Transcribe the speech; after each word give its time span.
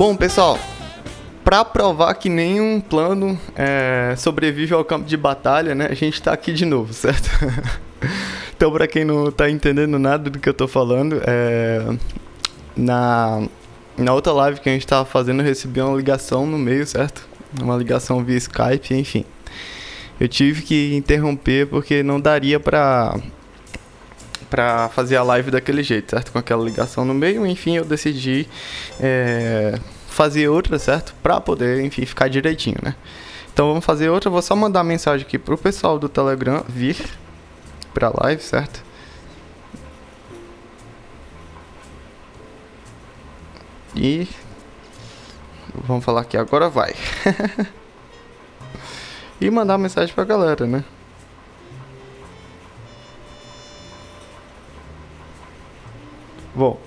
Bom, 0.00 0.16
pessoal, 0.16 0.58
para 1.44 1.62
provar 1.62 2.14
que 2.14 2.30
nenhum 2.30 2.80
plano 2.80 3.38
é, 3.54 4.14
sobrevive 4.16 4.72
ao 4.72 4.82
campo 4.82 5.04
de 5.04 5.14
batalha, 5.14 5.74
né? 5.74 5.88
A 5.90 5.94
gente 5.94 6.22
tá 6.22 6.32
aqui 6.32 6.54
de 6.54 6.64
novo, 6.64 6.90
certo? 6.96 7.28
então, 8.56 8.72
para 8.72 8.88
quem 8.88 9.04
não 9.04 9.30
tá 9.30 9.50
entendendo 9.50 9.98
nada 9.98 10.30
do 10.30 10.38
que 10.38 10.48
eu 10.48 10.54
tô 10.54 10.66
falando, 10.66 11.20
é, 11.26 11.84
na, 12.74 13.46
na 13.94 14.14
outra 14.14 14.32
live 14.32 14.60
que 14.60 14.70
a 14.70 14.72
gente 14.72 14.86
tava 14.86 15.04
fazendo, 15.04 15.42
eu 15.42 15.44
recebi 15.44 15.82
uma 15.82 15.94
ligação 15.94 16.46
no 16.46 16.56
meio, 16.56 16.86
certo? 16.86 17.28
Uma 17.60 17.76
ligação 17.76 18.24
via 18.24 18.38
Skype, 18.38 18.94
enfim. 18.94 19.26
Eu 20.18 20.28
tive 20.28 20.62
que 20.62 20.94
interromper 20.96 21.66
porque 21.66 22.02
não 22.02 22.18
daria 22.18 22.58
pra, 22.58 23.20
pra 24.50 24.88
fazer 24.88 25.16
a 25.16 25.22
live 25.22 25.50
daquele 25.50 25.82
jeito, 25.82 26.10
certo? 26.10 26.32
Com 26.32 26.38
aquela 26.38 26.62
ligação 26.62 27.04
no 27.04 27.14
meio, 27.14 27.46
enfim, 27.46 27.76
eu 27.76 27.84
decidi. 27.84 28.46
É, 29.00 29.78
fazer 30.20 30.50
outra, 30.50 30.78
certo? 30.78 31.14
Pra 31.22 31.40
poder, 31.40 31.82
enfim, 31.82 32.04
ficar 32.04 32.28
direitinho, 32.28 32.76
né? 32.82 32.94
Então 33.50 33.68
vamos 33.68 33.82
fazer 33.82 34.10
outra. 34.10 34.28
Vou 34.28 34.42
só 34.42 34.54
mandar 34.54 34.84
mensagem 34.84 35.26
aqui 35.26 35.38
pro 35.38 35.56
pessoal 35.56 35.98
do 35.98 36.10
Telegram 36.10 36.62
vir 36.68 37.02
pra 37.94 38.12
live, 38.14 38.42
certo? 38.42 38.84
E 43.96 44.28
vamos 45.86 46.04
falar 46.04 46.20
aqui 46.20 46.36
agora 46.36 46.68
vai. 46.68 46.94
e 49.40 49.48
mandar 49.48 49.78
mensagem 49.78 50.14
pra 50.14 50.24
galera, 50.24 50.66
né? 50.66 50.84
Bom, 56.54 56.78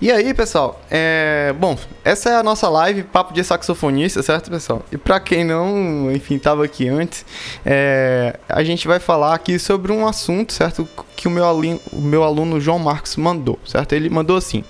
e 0.00 0.10
aí, 0.10 0.32
pessoal, 0.34 0.80
é... 0.90 1.54
bom, 1.58 1.76
essa 2.04 2.30
é 2.30 2.36
a 2.36 2.42
nossa 2.42 2.68
live 2.68 3.02
Papo 3.02 3.32
de 3.32 3.42
Saxofonista, 3.42 4.22
certo, 4.22 4.50
pessoal? 4.50 4.82
E 4.92 4.96
para 4.96 5.18
quem 5.20 5.44
não, 5.44 6.10
enfim, 6.12 6.38
tava 6.38 6.64
aqui 6.64 6.88
antes, 6.88 7.24
é... 7.64 8.38
a 8.48 8.62
gente 8.62 8.86
vai 8.86 9.00
falar 9.00 9.34
aqui 9.34 9.58
sobre 9.58 9.92
um 9.92 10.06
assunto, 10.06 10.52
certo, 10.52 10.88
que 11.16 11.26
o 11.26 11.30
meu, 11.30 11.44
aluno, 11.44 11.80
o 11.92 12.00
meu 12.00 12.22
aluno 12.22 12.60
João 12.60 12.78
Marcos 12.78 13.16
mandou, 13.16 13.58
certo? 13.66 13.92
Ele 13.92 14.08
mandou 14.08 14.36
assim: 14.36 14.62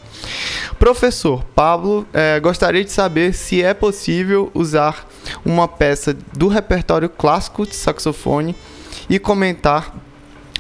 Professor 0.79 1.45
Pablo, 1.55 2.07
é, 2.13 2.41
gostaria 2.41 2.85
de 2.85 2.91
saber 2.91 3.35
se 3.35 3.63
é 3.63 3.75
possível 3.75 4.51
usar 4.55 5.07
uma 5.45 5.69
peça 5.69 6.17
do 6.33 6.49
repertório 6.49 7.09
clássico 7.09 7.67
de 7.67 7.75
saxofone 7.75 8.55
e 9.09 9.19
comentar 9.19 9.95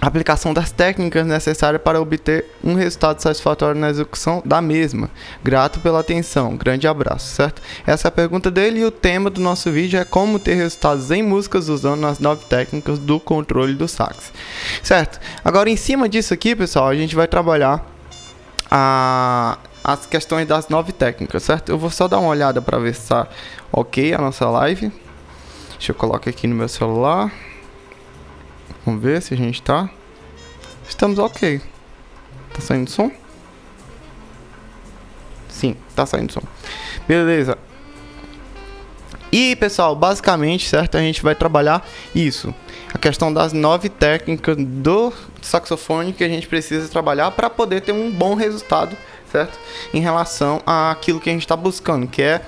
aplicação 0.00 0.54
das 0.54 0.70
técnicas 0.70 1.26
necessárias 1.26 1.82
para 1.82 2.00
obter 2.00 2.46
um 2.62 2.74
resultado 2.74 3.20
satisfatório 3.20 3.80
na 3.80 3.90
execução 3.90 4.42
da 4.44 4.60
mesma. 4.60 5.10
Grato 5.42 5.80
pela 5.80 6.00
atenção. 6.00 6.56
Grande 6.56 6.86
abraço, 6.86 7.34
certo? 7.34 7.60
Essa 7.86 8.06
é 8.06 8.10
a 8.10 8.12
pergunta 8.12 8.50
dele 8.50 8.80
e 8.80 8.84
o 8.84 8.90
tema 8.90 9.28
do 9.28 9.40
nosso 9.40 9.70
vídeo 9.70 9.98
é 9.98 10.04
como 10.04 10.38
ter 10.38 10.54
resultados 10.54 11.10
em 11.10 11.22
músicas 11.22 11.68
usando 11.68 12.06
as 12.06 12.18
nove 12.18 12.44
técnicas 12.44 12.98
do 12.98 13.18
controle 13.18 13.74
do 13.74 13.88
sax. 13.88 14.32
Certo? 14.82 15.18
Agora 15.44 15.68
em 15.68 15.76
cima 15.76 16.08
disso 16.08 16.32
aqui, 16.32 16.54
pessoal, 16.54 16.88
a 16.88 16.94
gente 16.94 17.16
vai 17.16 17.26
trabalhar 17.26 17.84
a 18.70 19.58
as 19.82 20.04
questões 20.04 20.46
das 20.46 20.68
nove 20.68 20.92
técnicas, 20.92 21.42
certo? 21.44 21.70
Eu 21.70 21.78
vou 21.78 21.88
só 21.88 22.06
dar 22.06 22.18
uma 22.18 22.28
olhada 22.28 22.60
para 22.60 22.78
ver 22.78 22.94
se 22.94 23.02
está 23.02 23.26
ok 23.72 24.12
a 24.12 24.18
nossa 24.18 24.46
live. 24.50 24.92
Deixa 25.78 25.92
eu 25.92 25.96
colocar 25.96 26.28
aqui 26.28 26.46
no 26.46 26.54
meu 26.54 26.68
celular. 26.68 27.32
Vamos 28.84 29.02
ver 29.02 29.20
se 29.22 29.34
a 29.34 29.36
gente 29.36 29.62
tá. 29.62 29.90
Estamos 30.88 31.18
ok. 31.18 31.60
Tá 32.52 32.60
saindo 32.60 32.90
som? 32.90 33.10
Sim, 35.48 35.76
tá 35.94 36.06
saindo 36.06 36.32
som. 36.32 36.42
Beleza. 37.06 37.58
E 39.30 39.56
pessoal, 39.56 39.94
basicamente, 39.94 40.66
certo? 40.66 40.96
A 40.96 41.00
gente 41.00 41.22
vai 41.22 41.34
trabalhar 41.34 41.86
isso. 42.14 42.54
A 42.94 42.98
questão 42.98 43.32
das 43.32 43.52
nove 43.52 43.88
técnicas 43.88 44.56
do 44.56 45.12
saxofone 45.42 46.12
que 46.12 46.24
a 46.24 46.28
gente 46.28 46.46
precisa 46.46 46.88
trabalhar 46.88 47.30
para 47.32 47.50
poder 47.50 47.82
ter 47.82 47.92
um 47.92 48.10
bom 48.10 48.34
resultado, 48.34 48.96
certo? 49.30 49.58
Em 49.92 50.00
relação 50.00 50.62
àquilo 50.64 51.20
que 51.20 51.28
a 51.28 51.32
gente 51.32 51.42
está 51.42 51.56
buscando, 51.56 52.06
que 52.06 52.22
é 52.22 52.40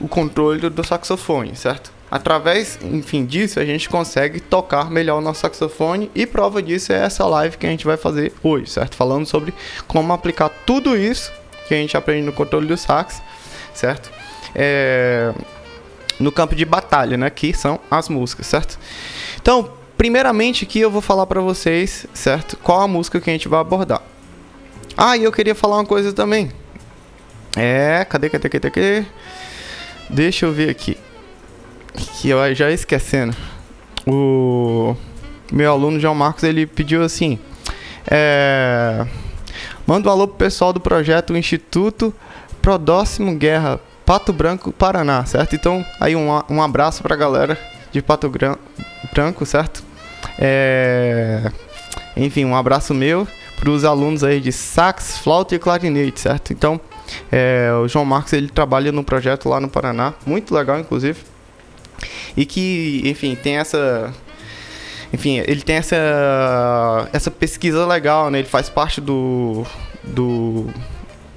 o 0.00 0.06
controle 0.06 0.70
do 0.70 0.84
saxofone, 0.84 1.56
certo? 1.56 1.95
Através, 2.10 2.78
enfim, 2.82 3.24
disso 3.24 3.58
a 3.58 3.64
gente 3.64 3.88
consegue 3.88 4.38
tocar 4.38 4.90
melhor 4.90 5.18
o 5.18 5.20
nosso 5.20 5.40
saxofone 5.40 6.10
e 6.14 6.24
prova 6.24 6.62
disso 6.62 6.92
é 6.92 6.96
essa 6.96 7.26
live 7.26 7.58
que 7.58 7.66
a 7.66 7.70
gente 7.70 7.84
vai 7.84 7.96
fazer 7.96 8.32
hoje, 8.42 8.70
certo? 8.70 8.94
Falando 8.94 9.26
sobre 9.26 9.52
como 9.88 10.12
aplicar 10.12 10.48
tudo 10.48 10.96
isso 10.96 11.32
que 11.66 11.74
a 11.74 11.76
gente 11.76 11.96
aprende 11.96 12.24
no 12.24 12.32
controle 12.32 12.66
do 12.66 12.76
sax, 12.76 13.20
certo? 13.74 14.10
É... 14.54 15.32
No 16.18 16.30
campo 16.30 16.54
de 16.54 16.64
batalha, 16.64 17.16
né? 17.16 17.28
Que 17.28 17.52
são 17.52 17.80
as 17.90 18.08
músicas, 18.08 18.46
certo? 18.46 18.78
Então, 19.42 19.72
primeiramente 19.98 20.64
aqui 20.64 20.78
eu 20.78 20.90
vou 20.90 21.02
falar 21.02 21.26
para 21.26 21.40
vocês, 21.40 22.06
certo? 22.14 22.56
Qual 22.58 22.80
a 22.80 22.88
música 22.88 23.20
que 23.20 23.28
a 23.28 23.32
gente 23.32 23.48
vai 23.48 23.60
abordar. 23.60 24.00
Ah, 24.96 25.16
e 25.16 25.24
eu 25.24 25.32
queria 25.32 25.56
falar 25.56 25.76
uma 25.76 25.84
coisa 25.84 26.12
também. 26.12 26.52
É, 27.56 28.06
cadê, 28.08 28.30
cadê, 28.30 28.48
cadê, 28.48 28.70
cadê? 28.70 29.04
Deixa 30.08 30.46
eu 30.46 30.52
ver 30.52 30.70
aqui 30.70 30.96
que 31.96 32.28
eu 32.28 32.54
já 32.54 32.70
esquecendo. 32.70 33.36
O 34.06 34.94
meu 35.50 35.70
aluno 35.70 35.98
João 35.98 36.14
Marcos 36.14 36.44
ele 36.44 36.66
pediu 36.66 37.02
assim: 37.02 37.38
é, 38.08 39.06
manda 39.86 40.08
um 40.08 40.12
alô 40.12 40.28
pro 40.28 40.36
pessoal 40.36 40.72
do 40.72 40.80
projeto 40.80 41.36
Instituto 41.36 42.14
Prodóximo 42.62 43.34
Guerra 43.36 43.80
Pato 44.04 44.32
Branco, 44.32 44.72
Paraná, 44.72 45.24
certo? 45.24 45.56
Então, 45.56 45.84
aí 46.00 46.14
um, 46.14 46.28
um 46.48 46.62
abraço 46.62 47.02
pra 47.02 47.16
galera 47.16 47.58
de 47.90 48.00
Pato 48.00 48.30
Branco, 49.12 49.44
certo? 49.44 49.82
É, 50.38 51.50
enfim, 52.16 52.44
um 52.44 52.54
abraço 52.54 52.94
meu 52.94 53.26
para 53.58 53.70
os 53.70 53.84
alunos 53.84 54.22
aí 54.22 54.40
de 54.40 54.52
sax, 54.52 55.18
flauta 55.18 55.54
e 55.54 55.58
clarinete, 55.58 56.20
certo? 56.20 56.52
Então, 56.52 56.80
é, 57.32 57.70
o 57.82 57.88
João 57.88 58.04
Marcos 58.04 58.32
ele 58.32 58.48
trabalha 58.48 58.92
no 58.92 59.02
projeto 59.02 59.48
lá 59.48 59.58
no 59.58 59.68
Paraná, 59.68 60.14
muito 60.24 60.54
legal, 60.54 60.78
inclusive. 60.78 61.18
E 62.36 62.44
que, 62.44 63.02
enfim, 63.04 63.34
tem 63.34 63.56
essa 63.56 64.12
enfim, 65.12 65.38
ele 65.38 65.62
tem 65.62 65.76
essa 65.76 67.08
essa 67.12 67.30
pesquisa 67.30 67.86
legal, 67.86 68.30
né? 68.30 68.40
Ele 68.40 68.48
faz 68.48 68.68
parte 68.68 69.00
do 69.00 69.64
do 70.04 70.66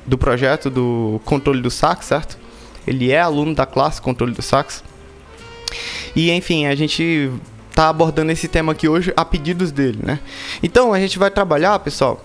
do 0.05 0.17
projeto 0.17 0.69
do 0.69 1.21
controle 1.23 1.61
do 1.61 1.69
sax, 1.69 2.07
certo? 2.07 2.37
Ele 2.85 3.11
é 3.11 3.19
aluno 3.19 3.53
da 3.53 3.65
classe 3.65 4.01
controle 4.01 4.33
do 4.33 4.41
sax. 4.41 4.83
E 6.15 6.31
enfim, 6.31 6.65
a 6.65 6.75
gente 6.75 7.31
tá 7.75 7.89
abordando 7.89 8.31
esse 8.31 8.47
tema 8.47 8.71
aqui 8.71 8.89
hoje 8.89 9.13
a 9.15 9.23
pedidos 9.23 9.71
dele, 9.71 9.99
né? 10.03 10.19
Então, 10.61 10.91
a 10.91 10.99
gente 10.99 11.19
vai 11.19 11.29
trabalhar, 11.31 11.77
pessoal. 11.79 12.21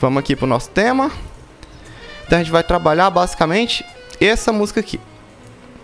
Vamos 0.00 0.20
aqui 0.20 0.34
pro 0.34 0.46
nosso 0.46 0.70
tema. 0.70 1.10
Então 2.26 2.38
a 2.38 2.42
gente 2.42 2.52
vai 2.52 2.62
trabalhar 2.62 3.10
basicamente 3.10 3.84
essa 4.20 4.52
música 4.52 4.80
aqui. 4.80 5.00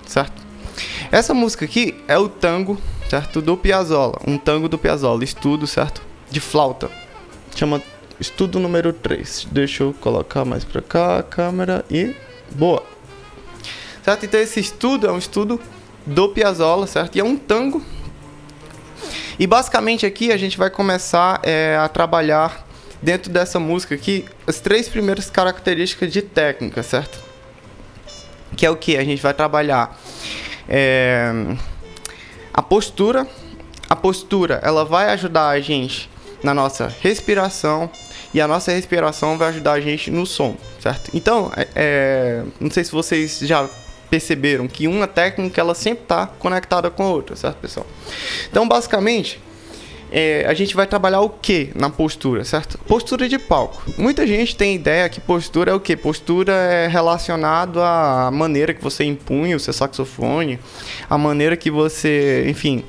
Certo? 0.06 0.45
Essa 1.10 1.32
música 1.32 1.64
aqui 1.64 1.94
é 2.08 2.18
o 2.18 2.28
tango, 2.28 2.78
certo? 3.08 3.40
Do 3.40 3.56
Piazzolla. 3.56 4.18
Um 4.26 4.38
tango 4.38 4.68
do 4.68 4.78
Piazzolla. 4.78 5.24
Estudo, 5.24 5.66
certo? 5.66 6.02
De 6.30 6.40
flauta. 6.40 6.90
Chama 7.54 7.82
estudo 8.20 8.58
número 8.58 8.92
3. 8.92 9.48
Deixa 9.50 9.84
eu 9.84 9.94
colocar 10.00 10.44
mais 10.44 10.64
pra 10.64 10.82
cá 10.82 11.18
a 11.18 11.22
câmera 11.22 11.84
e. 11.90 12.14
Boa! 12.50 12.82
Certo? 14.02 14.24
Então 14.26 14.40
esse 14.40 14.60
estudo 14.60 15.06
é 15.06 15.12
um 15.12 15.18
estudo 15.18 15.60
do 16.06 16.28
Piazzolla, 16.28 16.86
certo? 16.86 17.16
E 17.16 17.20
é 17.20 17.24
um 17.24 17.36
tango. 17.36 17.82
E 19.38 19.46
basicamente 19.46 20.06
aqui 20.06 20.32
a 20.32 20.36
gente 20.36 20.56
vai 20.56 20.70
começar 20.70 21.40
é, 21.42 21.76
a 21.76 21.88
trabalhar 21.88 22.66
dentro 23.02 23.30
dessa 23.30 23.60
música 23.60 23.94
aqui 23.94 24.24
as 24.46 24.60
três 24.60 24.88
primeiras 24.88 25.28
características 25.28 26.12
de 26.12 26.22
técnica, 26.22 26.82
certo? 26.82 27.18
Que 28.56 28.64
é 28.64 28.70
o 28.70 28.76
que? 28.76 28.96
A 28.96 29.04
gente 29.04 29.20
vai 29.20 29.34
trabalhar 29.34 29.98
é, 30.68 31.32
a 32.52 32.62
postura, 32.62 33.26
a 33.88 33.96
postura, 33.96 34.60
ela 34.62 34.84
vai 34.84 35.10
ajudar 35.10 35.48
a 35.48 35.60
gente 35.60 36.10
na 36.42 36.54
nossa 36.54 36.92
respiração 37.00 37.90
e 38.32 38.40
a 38.40 38.48
nossa 38.48 38.72
respiração 38.72 39.38
vai 39.38 39.48
ajudar 39.48 39.72
a 39.72 39.80
gente 39.80 40.10
no 40.10 40.26
som, 40.26 40.56
certo? 40.80 41.10
Então, 41.14 41.50
é, 41.56 41.68
é 41.74 42.42
não 42.60 42.70
sei 42.70 42.84
se 42.84 42.92
vocês 42.92 43.38
já 43.40 43.68
perceberam 44.10 44.68
que 44.68 44.86
uma 44.86 45.06
técnica 45.06 45.60
ela 45.60 45.74
sempre 45.74 46.04
está 46.04 46.26
conectada 46.26 46.90
com 46.90 47.02
a 47.02 47.08
outra, 47.08 47.36
certo, 47.36 47.56
pessoal? 47.56 47.86
Então, 48.48 48.66
basicamente, 48.66 49.40
é, 50.10 50.44
a 50.46 50.54
gente 50.54 50.74
vai 50.74 50.86
trabalhar 50.86 51.20
o 51.20 51.28
que 51.28 51.70
na 51.74 51.90
postura, 51.90 52.44
certo? 52.44 52.78
Postura 52.78 53.28
de 53.28 53.38
palco. 53.38 53.82
Muita 53.98 54.26
gente 54.26 54.56
tem 54.56 54.74
ideia 54.74 55.08
que 55.08 55.20
postura 55.20 55.72
é 55.72 55.74
o 55.74 55.80
que? 55.80 55.96
Postura 55.96 56.52
é 56.52 56.86
relacionado 56.86 57.80
à 57.80 58.30
maneira 58.32 58.72
que 58.72 58.82
você 58.82 59.04
impunha 59.04 59.56
o 59.56 59.60
seu 59.60 59.72
saxofone, 59.72 60.58
a 61.08 61.18
maneira 61.18 61.56
que 61.56 61.70
você, 61.70 62.44
enfim, 62.48 62.84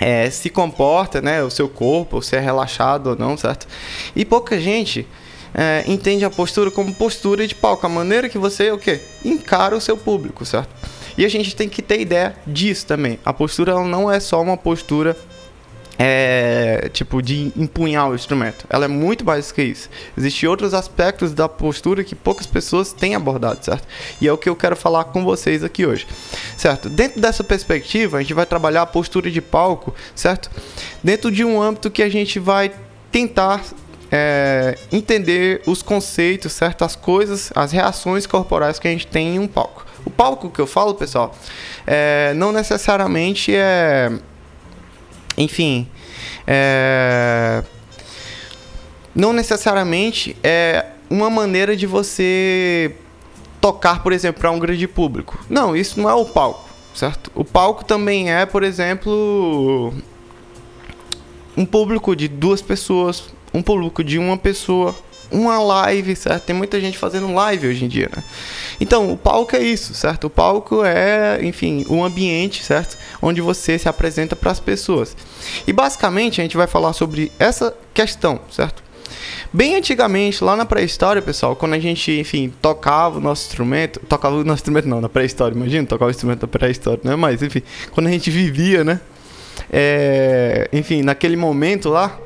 é, 0.00 0.30
se 0.30 0.48
comporta, 0.48 1.20
né? 1.20 1.42
O 1.42 1.50
seu 1.50 1.68
corpo, 1.68 2.22
se 2.22 2.36
é 2.36 2.40
relaxado 2.40 3.08
ou 3.08 3.16
não, 3.16 3.36
certo? 3.36 3.66
E 4.14 4.24
pouca 4.24 4.60
gente 4.60 5.06
é, 5.52 5.82
entende 5.86 6.24
a 6.24 6.30
postura 6.30 6.70
como 6.70 6.94
postura 6.94 7.46
de 7.46 7.54
palco, 7.54 7.84
a 7.86 7.88
maneira 7.88 8.28
que 8.28 8.38
você 8.38 8.70
o 8.70 8.78
quê? 8.78 9.00
encara 9.24 9.76
o 9.76 9.80
seu 9.80 9.96
público, 9.96 10.44
certo? 10.44 10.72
E 11.16 11.24
a 11.24 11.28
gente 11.28 11.56
tem 11.56 11.68
que 11.68 11.82
ter 11.82 12.00
ideia 12.00 12.36
disso 12.46 12.86
também. 12.86 13.18
A 13.24 13.32
postura 13.32 13.74
não 13.82 14.08
é 14.10 14.20
só 14.20 14.40
uma 14.40 14.56
postura 14.56 15.16
é, 15.98 16.88
tipo 16.92 17.20
de 17.20 17.52
empunhar 17.56 18.08
o 18.08 18.14
instrumento. 18.14 18.64
Ela 18.70 18.84
é 18.84 18.88
muito 18.88 19.24
mais 19.24 19.50
que 19.50 19.62
isso. 19.62 19.90
Existem 20.16 20.48
outros 20.48 20.72
aspectos 20.72 21.34
da 21.34 21.48
postura 21.48 22.04
que 22.04 22.14
poucas 22.14 22.46
pessoas 22.46 22.92
têm 22.92 23.16
abordado, 23.16 23.64
certo? 23.64 23.86
E 24.20 24.28
é 24.28 24.32
o 24.32 24.38
que 24.38 24.48
eu 24.48 24.54
quero 24.54 24.76
falar 24.76 25.04
com 25.04 25.24
vocês 25.24 25.64
aqui 25.64 25.84
hoje, 25.84 26.06
certo? 26.56 26.88
Dentro 26.88 27.20
dessa 27.20 27.42
perspectiva, 27.42 28.18
a 28.18 28.20
gente 28.20 28.32
vai 28.34 28.46
trabalhar 28.46 28.82
a 28.82 28.86
postura 28.86 29.30
de 29.30 29.40
palco, 29.40 29.92
certo? 30.14 30.50
Dentro 31.02 31.32
de 31.32 31.44
um 31.44 31.60
âmbito 31.60 31.90
que 31.90 32.02
a 32.02 32.08
gente 32.08 32.38
vai 32.38 32.70
tentar 33.10 33.64
é, 34.10 34.78
entender 34.92 35.62
os 35.66 35.82
conceitos, 35.82 36.52
certo? 36.52 36.84
As 36.84 36.94
coisas, 36.94 37.50
as 37.56 37.72
reações 37.72 38.24
corporais 38.24 38.78
que 38.78 38.86
a 38.86 38.90
gente 38.90 39.06
tem 39.06 39.34
em 39.34 39.38
um 39.40 39.48
palco. 39.48 39.84
O 40.04 40.10
palco 40.10 40.48
que 40.48 40.60
eu 40.60 40.66
falo, 40.66 40.94
pessoal, 40.94 41.34
é, 41.86 42.32
não 42.34 42.52
necessariamente 42.52 43.54
é 43.54 44.10
enfim, 45.38 45.86
é... 46.46 47.62
não 49.14 49.32
necessariamente 49.32 50.36
é 50.42 50.86
uma 51.08 51.30
maneira 51.30 51.76
de 51.76 51.86
você 51.86 52.94
tocar, 53.60 54.02
por 54.02 54.12
exemplo, 54.12 54.40
para 54.40 54.50
um 54.50 54.58
grande 54.58 54.86
público. 54.86 55.38
Não, 55.48 55.76
isso 55.76 56.00
não 56.00 56.10
é 56.10 56.14
o 56.14 56.24
palco, 56.24 56.68
certo? 56.94 57.30
O 57.34 57.44
palco 57.44 57.84
também 57.84 58.30
é, 58.30 58.44
por 58.44 58.62
exemplo, 58.62 59.92
um 61.56 61.64
público 61.64 62.14
de 62.14 62.28
duas 62.28 62.60
pessoas, 62.60 63.24
um 63.54 63.62
público 63.62 64.04
de 64.04 64.18
uma 64.18 64.36
pessoa, 64.36 64.94
uma 65.30 65.58
live, 65.58 66.16
certo? 66.16 66.44
Tem 66.44 66.56
muita 66.56 66.80
gente 66.80 66.96
fazendo 66.96 67.32
live 67.32 67.68
hoje 67.68 67.84
em 67.84 67.88
dia, 67.88 68.10
né? 68.14 68.22
Então, 68.80 69.12
o 69.12 69.16
palco 69.16 69.56
é 69.56 69.60
isso, 69.60 69.94
certo? 69.94 70.24
O 70.24 70.30
palco 70.30 70.84
é, 70.84 71.40
enfim, 71.42 71.84
um 71.88 72.04
ambiente, 72.04 72.62
certo? 72.62 72.96
Onde 73.20 73.40
você 73.40 73.78
se 73.78 73.88
apresenta 73.88 74.36
para 74.36 74.50
as 74.50 74.60
pessoas. 74.60 75.16
E 75.66 75.72
basicamente 75.72 76.40
a 76.40 76.44
gente 76.44 76.56
vai 76.56 76.66
falar 76.66 76.92
sobre 76.92 77.32
essa 77.38 77.74
questão, 77.92 78.40
certo? 78.50 78.82
Bem 79.52 79.76
antigamente, 79.76 80.44
lá 80.44 80.56
na 80.56 80.66
pré-história, 80.66 81.22
pessoal, 81.22 81.56
quando 81.56 81.72
a 81.72 81.78
gente, 81.78 82.12
enfim, 82.12 82.52
tocava 82.60 83.18
o 83.18 83.20
nosso 83.20 83.46
instrumento, 83.46 84.00
tocava 84.00 84.36
o 84.36 84.44
nosso 84.44 84.60
instrumento 84.60 84.86
não, 84.86 85.00
na 85.00 85.08
pré-história, 85.08 85.54
imagina, 85.54 85.86
tocava 85.86 86.08
o 86.08 86.10
instrumento 86.10 86.40
da 86.40 86.46
pré-história, 86.46 87.00
né? 87.02 87.16
Mas, 87.16 87.42
enfim, 87.42 87.62
quando 87.92 88.06
a 88.08 88.10
gente 88.10 88.30
vivia, 88.30 88.84
né? 88.84 89.00
É, 89.70 90.68
enfim, 90.72 91.02
naquele 91.02 91.36
momento 91.36 91.88
lá, 91.88 92.18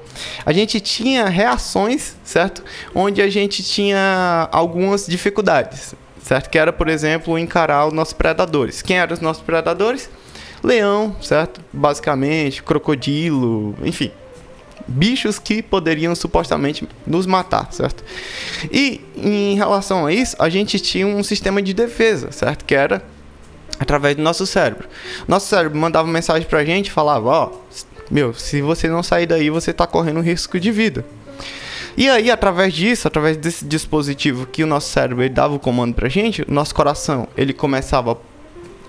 a 0.44 0.52
gente 0.52 0.80
tinha 0.80 1.28
reações, 1.28 2.14
certo? 2.24 2.62
Onde 2.94 3.22
a 3.22 3.28
gente 3.28 3.62
tinha 3.62 4.48
algumas 4.52 5.06
dificuldades, 5.06 5.94
certo? 6.22 6.50
Que 6.50 6.58
era, 6.58 6.72
por 6.72 6.88
exemplo, 6.88 7.38
encarar 7.38 7.86
os 7.86 7.92
nossos 7.92 8.14
predadores. 8.14 8.82
Quem 8.82 8.98
eram 8.98 9.14
os 9.14 9.20
nossos 9.20 9.42
predadores? 9.42 10.10
Leão, 10.62 11.16
certo? 11.20 11.60
Basicamente, 11.72 12.62
crocodilo, 12.62 13.74
enfim. 13.82 14.10
Bichos 14.86 15.38
que 15.38 15.62
poderiam 15.62 16.14
supostamente 16.14 16.88
nos 17.06 17.26
matar, 17.26 17.72
certo? 17.72 18.04
E 18.70 19.00
em 19.16 19.54
relação 19.54 20.06
a 20.06 20.12
isso, 20.12 20.36
a 20.38 20.48
gente 20.48 20.78
tinha 20.80 21.06
um 21.06 21.22
sistema 21.22 21.62
de 21.62 21.72
defesa, 21.72 22.32
certo? 22.32 22.64
Que 22.64 22.74
era 22.74 23.02
através 23.78 24.16
do 24.16 24.22
nosso 24.22 24.46
cérebro. 24.46 24.88
Nosso 25.26 25.48
cérebro 25.48 25.78
mandava 25.78 26.06
mensagem 26.08 26.46
pra 26.48 26.64
gente, 26.64 26.90
falava, 26.90 27.28
ó, 27.28 27.50
oh, 27.52 27.58
meu, 28.10 28.34
se 28.34 28.60
você 28.60 28.88
não 28.88 29.02
sair 29.02 29.26
daí, 29.26 29.50
você 29.50 29.72
tá 29.72 29.86
correndo 29.86 30.20
risco 30.20 30.58
de 30.58 30.70
vida. 30.70 31.04
E 31.96 32.08
aí, 32.08 32.30
através 32.30 32.72
disso, 32.72 33.06
através 33.06 33.36
desse 33.36 33.64
dispositivo 33.64 34.46
que 34.46 34.64
o 34.64 34.66
nosso 34.66 34.88
cérebro 34.90 35.28
dava 35.28 35.54
o 35.54 35.58
comando 35.58 35.94
pra 35.94 36.08
gente, 36.08 36.42
o 36.42 36.52
nosso 36.52 36.74
coração 36.74 37.28
ele 37.36 37.52
começava 37.52 38.18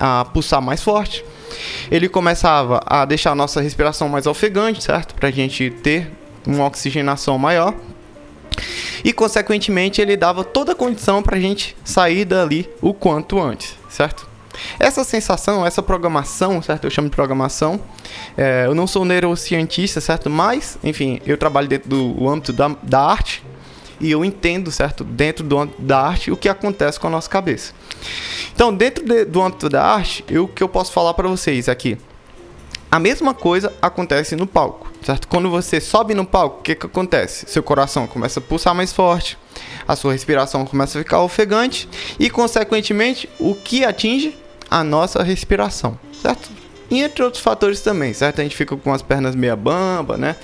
a 0.00 0.24
pulsar 0.24 0.62
mais 0.62 0.82
forte. 0.82 1.24
Ele 1.90 2.08
começava 2.08 2.80
a 2.86 3.04
deixar 3.04 3.32
a 3.32 3.34
nossa 3.34 3.60
respiração 3.60 4.08
mais 4.08 4.26
ofegante, 4.26 4.82
certo? 4.82 5.14
Pra 5.14 5.30
gente 5.30 5.70
ter 5.70 6.10
uma 6.46 6.66
oxigenação 6.66 7.38
maior. 7.38 7.74
E 9.04 9.12
consequentemente 9.12 10.00
ele 10.00 10.16
dava 10.16 10.42
toda 10.42 10.72
a 10.72 10.74
condição 10.74 11.22
pra 11.22 11.38
gente 11.38 11.76
sair 11.84 12.24
dali 12.24 12.68
o 12.80 12.94
quanto 12.94 13.38
antes, 13.38 13.76
certo? 13.88 14.26
Essa 14.78 15.04
sensação, 15.04 15.66
essa 15.66 15.82
programação, 15.82 16.60
certo? 16.62 16.84
Eu 16.84 16.90
chamo 16.90 17.08
de 17.08 17.14
programação. 17.14 17.80
É, 18.36 18.64
eu 18.66 18.74
não 18.74 18.86
sou 18.86 19.04
neurocientista, 19.04 20.00
certo? 20.00 20.28
Mas, 20.28 20.78
enfim, 20.82 21.20
eu 21.26 21.36
trabalho 21.36 21.68
dentro 21.68 21.88
do 21.88 22.28
âmbito 22.28 22.52
da, 22.52 22.68
da 22.82 23.00
arte 23.00 23.42
e 24.00 24.10
eu 24.10 24.24
entendo, 24.24 24.70
certo? 24.70 25.04
Dentro 25.04 25.44
do 25.44 25.66
da 25.78 26.00
arte, 26.00 26.30
o 26.30 26.36
que 26.36 26.48
acontece 26.48 26.98
com 26.98 27.06
a 27.06 27.10
nossa 27.10 27.28
cabeça. 27.28 27.72
Então, 28.54 28.74
dentro 28.74 29.04
de, 29.04 29.24
do 29.24 29.42
âmbito 29.42 29.68
da 29.68 29.84
arte, 29.84 30.24
o 30.36 30.48
que 30.48 30.62
eu 30.62 30.68
posso 30.68 30.92
falar 30.92 31.14
para 31.14 31.28
vocês 31.28 31.68
aqui? 31.68 31.98
A 32.90 32.98
mesma 32.98 33.34
coisa 33.34 33.72
acontece 33.82 34.36
no 34.36 34.46
palco, 34.46 34.88
certo? 35.02 35.26
Quando 35.26 35.50
você 35.50 35.80
sobe 35.80 36.14
no 36.14 36.24
palco, 36.24 36.60
o 36.60 36.62
que, 36.62 36.74
que 36.76 36.86
acontece? 36.86 37.44
Seu 37.48 37.62
coração 37.62 38.06
começa 38.06 38.38
a 38.38 38.42
pulsar 38.42 38.74
mais 38.74 38.92
forte, 38.92 39.36
a 39.86 39.96
sua 39.96 40.12
respiração 40.12 40.64
começa 40.64 40.98
a 40.98 41.02
ficar 41.02 41.20
ofegante 41.20 41.88
e, 42.20 42.30
consequentemente, 42.30 43.28
o 43.38 43.54
que 43.54 43.84
atinge? 43.84 44.36
A 44.74 44.82
nossa 44.82 45.22
respiração, 45.22 45.96
certo? 46.20 46.50
E 46.90 47.00
entre 47.00 47.22
outros 47.22 47.40
fatores 47.40 47.80
também, 47.80 48.12
certo? 48.12 48.40
A 48.40 48.42
gente 48.42 48.56
fica 48.56 48.76
com 48.76 48.92
as 48.92 49.02
pernas 49.02 49.36
meia 49.36 49.54
bamba, 49.54 50.16
né? 50.16 50.34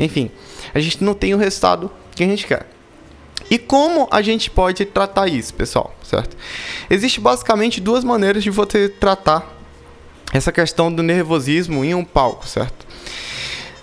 Enfim, 0.00 0.32
a 0.74 0.80
gente 0.80 1.04
não 1.04 1.14
tem 1.14 1.32
o 1.32 1.38
resultado 1.38 1.88
que 2.12 2.24
a 2.24 2.26
gente 2.26 2.44
quer. 2.44 2.66
E 3.48 3.56
como 3.56 4.08
a 4.10 4.20
gente 4.20 4.50
pode 4.50 4.84
tratar 4.84 5.28
isso, 5.28 5.54
pessoal, 5.54 5.94
certo? 6.02 6.36
Existe 6.90 7.20
basicamente 7.20 7.80
duas 7.80 8.02
maneiras 8.02 8.42
de 8.42 8.50
você 8.50 8.88
tratar 8.88 9.46
essa 10.32 10.50
questão 10.50 10.92
do 10.92 11.00
nervosismo 11.00 11.84
em 11.84 11.94
um 11.94 12.04
palco, 12.04 12.48
certo? 12.48 12.84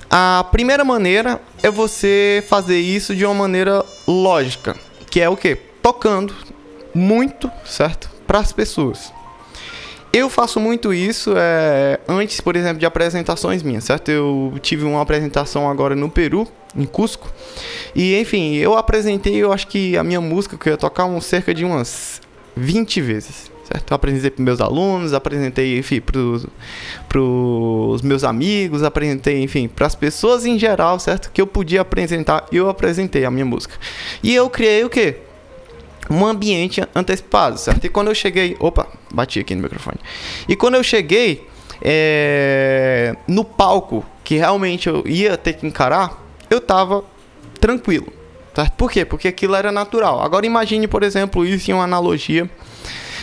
A 0.09 0.45
primeira 0.51 0.83
maneira 0.83 1.41
é 1.63 1.71
você 1.71 2.43
fazer 2.49 2.81
isso 2.81 3.15
de 3.15 3.23
uma 3.23 3.33
maneira 3.33 3.81
lógica, 4.05 4.75
que 5.09 5.21
é 5.21 5.29
o 5.29 5.37
que? 5.37 5.55
Tocando 5.81 6.35
muito, 6.93 7.49
certo? 7.63 8.09
Para 8.27 8.39
as 8.39 8.51
pessoas. 8.51 9.13
Eu 10.15 10.29
faço 10.29 10.61
muito 10.61 10.93
isso 10.93 11.33
é, 11.35 11.99
antes, 12.07 12.39
por 12.39 12.55
exemplo, 12.55 12.79
de 12.79 12.85
apresentações 12.85 13.61
minhas, 13.61 13.83
certo? 13.83 14.07
Eu 14.07 14.53
tive 14.61 14.85
uma 14.85 15.01
apresentação 15.01 15.69
agora 15.69 15.93
no 15.93 16.09
Peru, 16.09 16.47
em 16.73 16.85
Cusco. 16.85 17.29
E, 17.93 18.17
enfim, 18.17 18.55
eu 18.55 18.77
apresentei, 18.77 19.35
eu 19.35 19.51
acho 19.51 19.67
que 19.67 19.97
a 19.97 20.05
minha 20.05 20.21
música 20.21 20.57
que 20.57 20.69
eu 20.69 20.71
ia 20.71 20.77
tocar 20.77 21.03
um, 21.03 21.19
cerca 21.19 21.53
de 21.53 21.65
umas 21.65 22.21
20 22.55 23.01
vezes, 23.01 23.51
certo? 23.65 23.91
Eu 23.91 23.95
apresentei 23.95 24.31
para 24.31 24.41
meus 24.41 24.61
alunos, 24.61 25.11
apresentei, 25.11 25.77
enfim, 25.77 25.99
para 25.99 27.19
os 27.19 28.01
meus 28.01 28.23
amigos, 28.23 28.83
apresentei, 28.83 29.43
enfim, 29.43 29.67
para 29.67 29.85
as 29.85 29.95
pessoas 29.95 30.45
em 30.45 30.57
geral, 30.57 30.97
certo? 30.97 31.29
Que 31.29 31.41
eu 31.41 31.47
podia 31.47 31.81
apresentar, 31.81 32.45
eu 32.53 32.69
apresentei 32.69 33.25
a 33.25 33.31
minha 33.31 33.45
música. 33.45 33.75
E 34.23 34.33
eu 34.33 34.49
criei 34.49 34.81
o 34.85 34.89
quê? 34.89 35.17
Um 36.09 36.25
ambiente 36.25 36.81
antecipado, 36.93 37.57
certo? 37.57 37.85
E 37.85 37.89
quando 37.89 38.07
eu 38.07 38.15
cheguei, 38.15 38.55
opa, 38.59 38.87
bati 39.11 39.39
aqui 39.39 39.55
no 39.55 39.63
microfone. 39.63 39.99
E 40.47 40.55
quando 40.55 40.75
eu 40.75 40.83
cheguei 40.83 41.47
é, 41.81 43.15
no 43.27 43.43
palco 43.43 44.05
que 44.23 44.35
realmente 44.35 44.87
eu 44.87 45.03
ia 45.05 45.37
ter 45.37 45.53
que 45.53 45.65
encarar, 45.65 46.23
eu 46.49 46.61
tava 46.61 47.03
tranquilo, 47.59 48.11
certo? 48.53 48.73
Por 48.73 48.91
quê? 48.91 49.05
Porque 49.05 49.27
aquilo 49.27 49.55
era 49.55 49.71
natural. 49.71 50.21
Agora 50.21 50.45
imagine, 50.45 50.87
por 50.87 51.03
exemplo, 51.03 51.45
isso 51.45 51.69
em 51.71 51.73
uma 51.73 51.83
analogia 51.83 52.49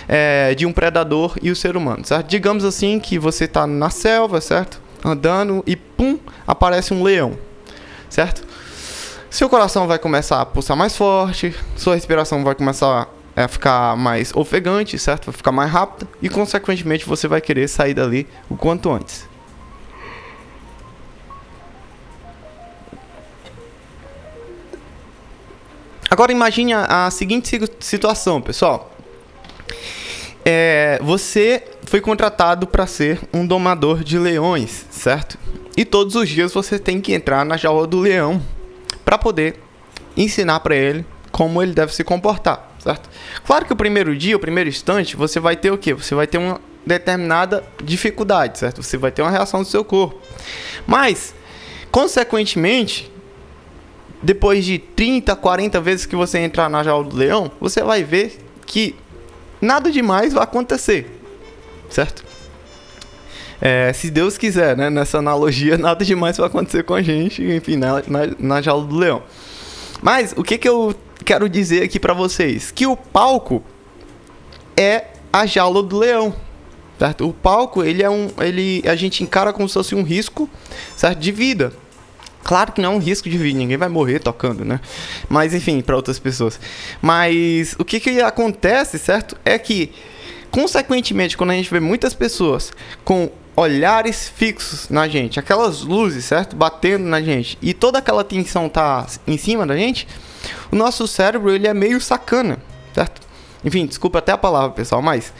é, 0.08 0.54
de 0.54 0.66
um 0.66 0.72
predador 0.72 1.36
e 1.42 1.50
o 1.50 1.56
ser 1.56 1.76
humano, 1.76 2.04
certo? 2.04 2.28
Digamos 2.28 2.64
assim 2.64 2.98
que 2.98 3.18
você 3.18 3.46
tá 3.46 3.66
na 3.66 3.90
selva, 3.90 4.40
certo? 4.40 4.80
Andando 5.04 5.62
e 5.66 5.76
pum, 5.76 6.18
aparece 6.46 6.94
um 6.94 7.02
leão, 7.02 7.36
certo? 8.08 8.46
Seu 9.32 9.48
coração 9.48 9.86
vai 9.86 9.98
começar 9.98 10.42
a 10.42 10.44
pulsar 10.44 10.76
mais 10.76 10.94
forte, 10.94 11.54
sua 11.74 11.94
respiração 11.94 12.44
vai 12.44 12.54
começar 12.54 13.08
a 13.34 13.48
ficar 13.48 13.96
mais 13.96 14.30
ofegante, 14.36 14.98
certo? 14.98 15.24
Vai 15.24 15.34
ficar 15.34 15.50
mais 15.50 15.70
rápida 15.70 16.06
e, 16.20 16.28
consequentemente, 16.28 17.06
você 17.06 17.26
vai 17.26 17.40
querer 17.40 17.66
sair 17.66 17.94
dali 17.94 18.28
o 18.50 18.58
quanto 18.58 18.92
antes. 18.92 19.26
Agora 26.10 26.30
imagine 26.30 26.74
a, 26.74 27.10
seguinte 27.10 27.58
situação, 27.80 28.38
pessoal. 28.38 28.94
É, 30.44 31.00
você 31.02 31.64
foi 31.86 32.02
contratado 32.02 32.66
para 32.66 32.86
ser 32.86 33.18
um 33.32 33.46
domador 33.46 34.04
de 34.04 34.18
leões, 34.18 34.84
certo? 34.90 35.38
E 35.74 35.86
todos 35.86 36.16
os 36.16 36.28
dias 36.28 36.52
você 36.52 36.78
tem 36.78 37.00
que 37.00 37.14
entrar 37.14 37.46
na 37.46 37.56
jaula 37.56 37.86
do 37.86 37.98
leão 37.98 38.42
para 39.12 39.18
poder 39.18 39.60
ensinar 40.16 40.60
para 40.60 40.74
ele 40.74 41.04
como 41.30 41.62
ele 41.62 41.74
deve 41.74 41.94
se 41.94 42.02
comportar, 42.02 42.66
certo? 42.78 43.10
Claro 43.44 43.66
que 43.66 43.72
o 43.74 43.76
primeiro 43.76 44.16
dia, 44.16 44.34
o 44.34 44.38
primeiro 44.38 44.70
instante, 44.70 45.16
você 45.16 45.38
vai 45.38 45.54
ter 45.54 45.70
o 45.70 45.76
quê? 45.76 45.92
Você 45.92 46.14
vai 46.14 46.26
ter 46.26 46.38
uma 46.38 46.58
determinada 46.86 47.62
dificuldade, 47.84 48.58
certo? 48.58 48.82
Você 48.82 48.96
vai 48.96 49.10
ter 49.10 49.20
uma 49.20 49.30
reação 49.30 49.60
do 49.60 49.68
seu 49.68 49.84
corpo. 49.84 50.18
Mas, 50.86 51.34
consequentemente, 51.90 53.12
depois 54.22 54.64
de 54.64 54.78
30, 54.78 55.36
40 55.36 55.78
vezes 55.78 56.06
que 56.06 56.16
você 56.16 56.38
entrar 56.38 56.70
na 56.70 56.82
jaula 56.82 57.04
do 57.04 57.14
leão, 57.14 57.50
você 57.60 57.82
vai 57.82 58.02
ver 58.02 58.38
que 58.64 58.96
nada 59.60 59.90
demais 59.90 60.32
vai 60.32 60.42
acontecer, 60.42 61.20
certo? 61.90 62.24
É, 63.64 63.92
se 63.92 64.10
Deus 64.10 64.36
quiser, 64.36 64.76
né? 64.76 64.90
Nessa 64.90 65.18
analogia, 65.18 65.78
nada 65.78 66.04
demais 66.04 66.36
vai 66.36 66.48
acontecer 66.48 66.82
com 66.82 66.94
a 66.94 67.00
gente, 67.00 67.44
enfim, 67.44 67.76
na, 67.76 68.02
na, 68.08 68.20
na 68.36 68.60
jaula 68.60 68.84
do 68.84 68.96
leão. 68.96 69.22
Mas 70.02 70.34
o 70.36 70.42
que, 70.42 70.58
que 70.58 70.68
eu 70.68 70.92
quero 71.24 71.48
dizer 71.48 71.84
aqui 71.84 72.00
para 72.00 72.12
vocês? 72.12 72.72
Que 72.72 72.88
o 72.88 72.96
palco 72.96 73.62
é 74.76 75.04
a 75.32 75.46
jaula 75.46 75.80
do 75.80 75.96
leão. 75.96 76.34
Certo? 76.98 77.28
O 77.28 77.32
palco, 77.32 77.84
ele 77.84 78.02
é 78.02 78.10
um. 78.10 78.30
Ele, 78.40 78.82
a 78.84 78.96
gente 78.96 79.22
encara 79.22 79.52
como 79.52 79.68
se 79.68 79.74
fosse 79.74 79.94
um 79.94 80.02
risco 80.02 80.50
certo? 80.96 81.20
de 81.20 81.30
vida. 81.30 81.72
Claro 82.42 82.72
que 82.72 82.80
não 82.80 82.94
é 82.94 82.96
um 82.96 82.98
risco 82.98 83.30
de 83.30 83.38
vida, 83.38 83.56
ninguém 83.56 83.76
vai 83.76 83.88
morrer 83.88 84.18
tocando, 84.18 84.64
né? 84.64 84.80
Mas 85.28 85.54
enfim, 85.54 85.80
para 85.80 85.94
outras 85.94 86.18
pessoas. 86.18 86.58
Mas 87.00 87.76
o 87.78 87.84
que, 87.84 88.00
que 88.00 88.20
acontece, 88.20 88.98
certo? 88.98 89.36
É 89.44 89.56
que, 89.56 89.92
consequentemente, 90.50 91.36
quando 91.36 91.50
a 91.50 91.54
gente 91.54 91.70
vê 91.70 91.78
muitas 91.78 92.14
pessoas 92.14 92.72
com 93.04 93.30
olhares 93.54 94.28
fixos 94.28 94.88
na 94.88 95.06
gente, 95.08 95.38
aquelas 95.38 95.82
luzes, 95.82 96.24
certo? 96.24 96.56
Batendo 96.56 97.04
na 97.04 97.20
gente, 97.20 97.58
e 97.60 97.74
toda 97.74 97.98
aquela 97.98 98.24
tensão 98.24 98.68
tá 98.68 99.06
em 99.26 99.36
cima 99.36 99.66
da 99.66 99.76
gente, 99.76 100.06
o 100.70 100.76
nosso 100.76 101.06
cérebro 101.06 101.50
ele 101.50 101.66
é 101.66 101.74
meio 101.74 102.00
sacana, 102.00 102.58
certo? 102.94 103.20
Enfim, 103.64 103.86
desculpa 103.86 104.18
até 104.18 104.32
a 104.32 104.38
palavra, 104.38 104.70
pessoal, 104.70 105.02
mas 105.02 105.32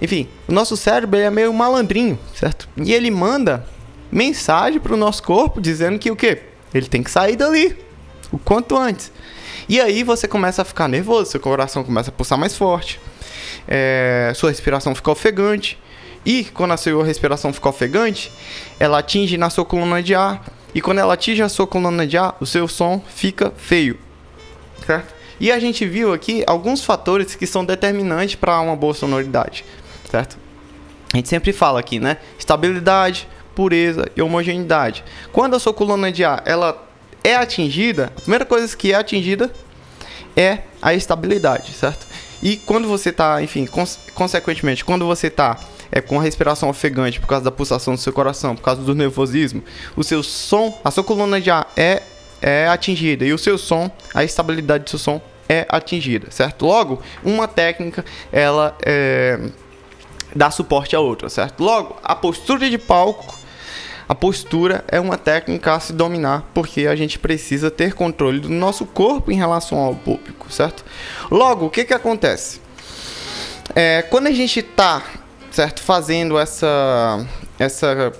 enfim, 0.00 0.28
o 0.46 0.52
nosso 0.52 0.76
cérebro 0.76 1.18
é 1.18 1.30
meio 1.30 1.52
malandrinho, 1.52 2.18
certo? 2.34 2.68
E 2.76 2.92
ele 2.92 3.10
manda 3.10 3.66
mensagem 4.10 4.78
para 4.78 4.94
o 4.94 4.96
nosso 4.96 5.22
corpo 5.22 5.60
dizendo 5.60 5.98
que 5.98 6.10
o 6.10 6.16
quê? 6.16 6.42
Ele 6.74 6.86
tem 6.86 7.02
que 7.02 7.10
sair 7.10 7.36
dali 7.36 7.76
o 8.30 8.38
quanto 8.38 8.76
antes. 8.76 9.10
E 9.68 9.80
aí 9.80 10.02
você 10.02 10.28
começa 10.28 10.62
a 10.62 10.64
ficar 10.64 10.88
nervoso, 10.88 11.30
seu 11.30 11.40
coração 11.40 11.82
começa 11.82 12.10
a 12.10 12.12
pulsar 12.12 12.38
mais 12.38 12.56
forte, 12.56 13.00
é, 13.66 14.32
sua 14.34 14.50
respiração 14.50 14.94
fica 14.94 15.10
ofegante. 15.10 15.78
E 16.26 16.44
quando 16.44 16.72
a 16.72 16.76
sua 16.76 17.04
respiração 17.04 17.52
fica 17.52 17.68
ofegante, 17.70 18.30
ela 18.78 18.98
atinge 18.98 19.38
na 19.38 19.48
sua 19.48 19.64
coluna 19.64 20.02
de 20.02 20.14
ar. 20.14 20.44
E 20.74 20.82
quando 20.82 20.98
ela 20.98 21.14
atinge 21.14 21.40
a 21.40 21.48
sua 21.48 21.66
coluna 21.66 22.06
de 22.06 22.18
ar, 22.18 22.36
o 22.40 22.44
seu 22.44 22.68
som 22.68 23.00
fica 23.08 23.50
feio. 23.56 23.98
Certo? 24.84 25.14
E 25.40 25.50
a 25.50 25.58
gente 25.58 25.86
viu 25.86 26.12
aqui 26.12 26.44
alguns 26.46 26.84
fatores 26.84 27.34
que 27.34 27.46
são 27.46 27.64
determinantes 27.64 28.34
para 28.34 28.60
uma 28.60 28.76
boa 28.76 28.92
sonoridade 28.92 29.64
certo? 30.06 30.38
A 31.12 31.16
gente 31.16 31.28
sempre 31.28 31.52
fala 31.52 31.80
aqui, 31.80 31.98
né? 31.98 32.18
Estabilidade, 32.38 33.28
pureza 33.54 34.06
e 34.16 34.22
homogeneidade. 34.22 35.04
Quando 35.32 35.54
a 35.54 35.58
sua 35.58 35.72
coluna 35.72 36.10
de 36.10 36.24
ar 36.24 36.42
ela 36.44 36.82
é 37.22 37.36
atingida, 37.36 38.12
a 38.16 38.20
primeira 38.20 38.44
coisa 38.44 38.76
que 38.76 38.92
é 38.92 38.96
atingida 38.96 39.52
é 40.36 40.60
a 40.80 40.94
estabilidade, 40.94 41.72
certo? 41.72 42.06
E 42.42 42.56
quando 42.56 42.86
você 42.86 43.10
está, 43.10 43.42
enfim, 43.42 43.66
cons 43.66 43.98
consequentemente, 44.14 44.84
quando 44.84 45.06
você 45.06 45.28
está 45.28 45.58
é, 45.90 46.00
com 46.00 46.18
a 46.18 46.22
respiração 46.22 46.68
ofegante 46.68 47.20
por 47.20 47.26
causa 47.26 47.44
da 47.44 47.50
pulsação 47.50 47.94
do 47.94 48.00
seu 48.00 48.12
coração, 48.12 48.54
por 48.54 48.62
causa 48.62 48.82
do 48.82 48.94
nervosismo, 48.94 49.62
o 49.96 50.02
seu 50.02 50.22
som, 50.22 50.78
a 50.84 50.90
sua 50.90 51.04
coluna 51.04 51.40
de 51.40 51.50
ar 51.50 51.70
é, 51.76 52.02
é 52.40 52.68
atingida 52.68 53.24
e 53.24 53.32
o 53.32 53.38
seu 53.38 53.58
som, 53.58 53.90
a 54.14 54.24
estabilidade 54.24 54.84
do 54.84 54.90
seu 54.90 54.98
som 54.98 55.20
é 55.48 55.66
atingida, 55.68 56.30
certo? 56.30 56.66
Logo, 56.66 57.00
uma 57.24 57.46
técnica, 57.46 58.04
ela 58.32 58.76
é 58.84 59.38
dar 60.34 60.50
suporte 60.50 60.94
a 60.94 61.00
outra, 61.00 61.28
certo? 61.28 61.62
Logo, 61.62 61.96
a 62.02 62.14
postura 62.14 62.68
de 62.68 62.78
palco, 62.78 63.38
a 64.08 64.14
postura 64.14 64.84
é 64.88 65.00
uma 65.00 65.16
técnica 65.16 65.74
a 65.74 65.80
se 65.80 65.92
dominar, 65.92 66.48
porque 66.54 66.86
a 66.86 66.94
gente 66.94 67.18
precisa 67.18 67.70
ter 67.70 67.94
controle 67.94 68.38
do 68.38 68.48
nosso 68.48 68.86
corpo 68.86 69.32
em 69.32 69.36
relação 69.36 69.78
ao 69.78 69.94
público, 69.94 70.52
certo? 70.52 70.84
Logo, 71.30 71.66
o 71.66 71.70
que 71.70 71.84
que 71.84 71.94
acontece? 71.94 72.60
É, 73.74 74.02
quando 74.02 74.28
a 74.28 74.32
gente 74.32 74.60
está, 74.60 75.02
certo, 75.56 75.82
fazendo 75.82 76.38
essa 76.38 77.26
essa 77.58 78.12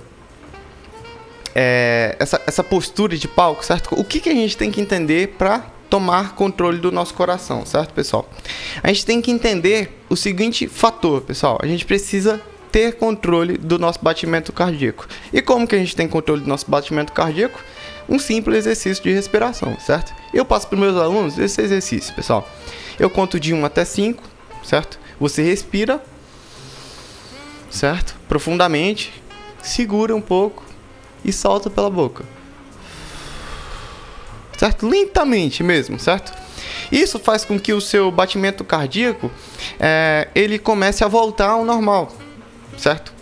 é, 1.54 2.16
essa, 2.18 2.40
essa 2.46 2.64
postura 2.64 3.14
de 3.14 3.28
palco, 3.28 3.62
certo? 3.62 3.94
O 3.94 4.02
que, 4.02 4.20
que 4.20 4.30
a 4.30 4.34
gente 4.34 4.56
tem 4.56 4.70
que 4.70 4.80
entender 4.80 5.34
para 5.36 5.66
tomar 5.90 6.34
controle 6.34 6.78
do 6.78 6.90
nosso 6.90 7.12
coração, 7.12 7.66
certo, 7.66 7.92
pessoal? 7.92 8.26
A 8.82 8.88
gente 8.88 9.04
tem 9.04 9.20
que 9.20 9.30
entender 9.30 10.02
o 10.08 10.16
seguinte 10.16 10.66
fator, 10.66 11.20
pessoal. 11.20 11.58
A 11.62 11.66
gente 11.66 11.84
precisa 11.84 12.40
ter 12.72 12.94
controle 12.94 13.58
do 13.58 13.78
nosso 13.78 13.98
batimento 14.02 14.50
cardíaco. 14.50 15.06
E 15.30 15.42
como 15.42 15.66
que 15.66 15.74
a 15.74 15.78
gente 15.78 15.94
tem 15.94 16.08
controle 16.08 16.40
do 16.40 16.48
nosso 16.48 16.70
batimento 16.70 17.12
cardíaco? 17.12 17.62
Um 18.08 18.18
simples 18.18 18.58
exercício 18.60 19.04
de 19.04 19.12
respiração, 19.12 19.78
certo? 19.78 20.14
Eu 20.32 20.44
passo 20.44 20.68
para 20.68 20.78
meus 20.78 20.96
alunos 20.96 21.38
esse 21.38 21.60
exercício, 21.60 22.14
pessoal. 22.14 22.48
Eu 22.98 23.10
conto 23.10 23.38
de 23.38 23.52
1 23.52 23.64
até 23.64 23.84
5, 23.84 24.22
certo? 24.62 24.98
Você 25.18 25.42
respira, 25.42 26.02
certo? 27.70 28.16
Profundamente, 28.28 29.12
segura 29.62 30.14
um 30.14 30.20
pouco 30.20 30.64
e 31.24 31.32
solta 31.32 31.68
pela 31.68 31.90
boca 31.90 32.24
certo? 34.56 34.88
Lentamente 34.88 35.62
mesmo, 35.62 35.98
certo? 35.98 36.32
Isso 36.90 37.18
faz 37.18 37.44
com 37.44 37.58
que 37.58 37.72
o 37.72 37.80
seu 37.80 38.10
batimento 38.10 38.64
cardíaco 38.64 39.30
é, 39.78 40.28
ele 40.34 40.58
comece 40.58 41.04
a 41.04 41.08
voltar 41.08 41.50
ao 41.50 41.64
normal, 41.64 42.12
certo? 42.76 43.12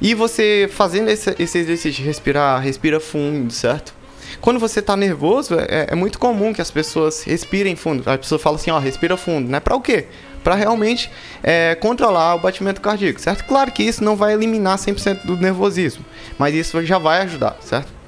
E 0.00 0.14
você 0.14 0.68
fazendo 0.72 1.08
esse, 1.10 1.34
esse 1.38 1.58
exercício 1.58 1.92
de 1.92 2.02
respirar, 2.02 2.60
respira 2.60 2.98
fundo, 2.98 3.52
certo? 3.52 3.94
Quando 4.40 4.58
você 4.58 4.80
está 4.80 4.96
nervoso, 4.96 5.54
é, 5.54 5.88
é, 5.90 5.94
muito 5.94 6.18
comum 6.18 6.52
que 6.52 6.62
as 6.62 6.70
pessoas 6.70 7.22
respirem 7.24 7.76
fundo. 7.76 8.08
A 8.08 8.16
pessoa 8.16 8.38
fala 8.38 8.56
assim, 8.56 8.70
ó, 8.70 8.78
respira 8.78 9.16
fundo, 9.16 9.50
né? 9.50 9.60
Para 9.60 9.76
o 9.76 9.80
quê? 9.80 10.06
Para 10.42 10.54
realmente 10.54 11.10
é, 11.42 11.74
controlar 11.74 12.34
o 12.34 12.38
batimento 12.40 12.80
cardíaco, 12.80 13.20
certo? 13.20 13.44
Claro 13.44 13.70
que 13.72 13.82
isso 13.82 14.02
não 14.02 14.16
vai 14.16 14.32
eliminar 14.32 14.78
100% 14.78 15.26
do 15.26 15.36
nervosismo, 15.36 16.04
mas 16.38 16.54
isso 16.54 16.82
já 16.84 16.98
vai 16.98 17.22
ajudar, 17.22 17.56
certo? 17.60 18.00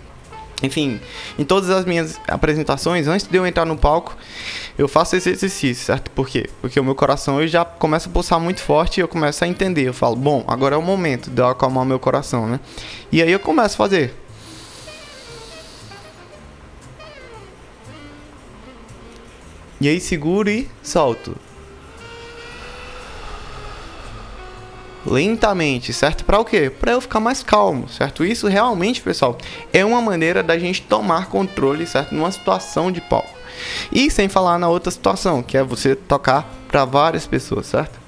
Enfim, 0.62 1.00
em 1.38 1.44
todas 1.44 1.70
as 1.70 1.84
minhas 1.84 2.20
apresentações, 2.28 3.08
antes 3.08 3.26
de 3.26 3.36
eu 3.36 3.44
entrar 3.44 3.64
no 3.64 3.76
palco, 3.76 4.16
eu 4.78 4.86
faço 4.86 5.16
esse 5.16 5.28
exercício, 5.28 5.84
certo? 5.84 6.10
Por 6.12 6.28
quê? 6.28 6.48
Porque 6.60 6.78
o 6.78 6.84
meu 6.84 6.94
coração 6.94 7.40
eu 7.40 7.48
já 7.48 7.64
começa 7.64 8.08
a 8.08 8.12
pulsar 8.12 8.38
muito 8.38 8.60
forte 8.60 8.98
e 8.98 9.00
eu 9.00 9.08
começo 9.08 9.44
a 9.44 9.48
entender. 9.48 9.88
Eu 9.88 9.92
falo, 9.92 10.14
bom, 10.14 10.44
agora 10.46 10.76
é 10.76 10.78
o 10.78 10.82
momento 10.82 11.30
de 11.30 11.42
eu 11.42 11.48
acalmar 11.48 11.82
o 11.82 11.86
meu 11.86 11.98
coração, 11.98 12.46
né? 12.46 12.60
E 13.10 13.20
aí 13.20 13.30
eu 13.30 13.40
começo 13.40 13.74
a 13.74 13.76
fazer. 13.76 14.14
E 19.80 19.88
aí 19.88 20.00
seguro 20.00 20.48
e 20.48 20.68
solto. 20.80 21.36
Lentamente, 25.06 25.92
certo? 25.92 26.24
Para 26.24 26.38
o 26.38 26.44
quê? 26.44 26.70
Para 26.70 26.92
eu 26.92 27.00
ficar 27.00 27.20
mais 27.20 27.42
calmo, 27.42 27.88
certo? 27.88 28.24
Isso 28.24 28.46
realmente, 28.48 29.00
pessoal, 29.00 29.36
é 29.72 29.84
uma 29.84 30.00
maneira 30.00 30.42
da 30.42 30.58
gente 30.58 30.82
tomar 30.82 31.26
controle, 31.26 31.86
certo? 31.86 32.14
Numa 32.14 32.30
situação 32.30 32.90
de 32.90 33.00
palco. 33.00 33.30
E 33.90 34.10
sem 34.10 34.28
falar 34.28 34.58
na 34.58 34.68
outra 34.68 34.90
situação, 34.90 35.42
que 35.42 35.56
é 35.56 35.62
você 35.62 35.94
tocar 35.94 36.48
para 36.68 36.84
várias 36.84 37.26
pessoas, 37.26 37.66
certo? 37.66 38.00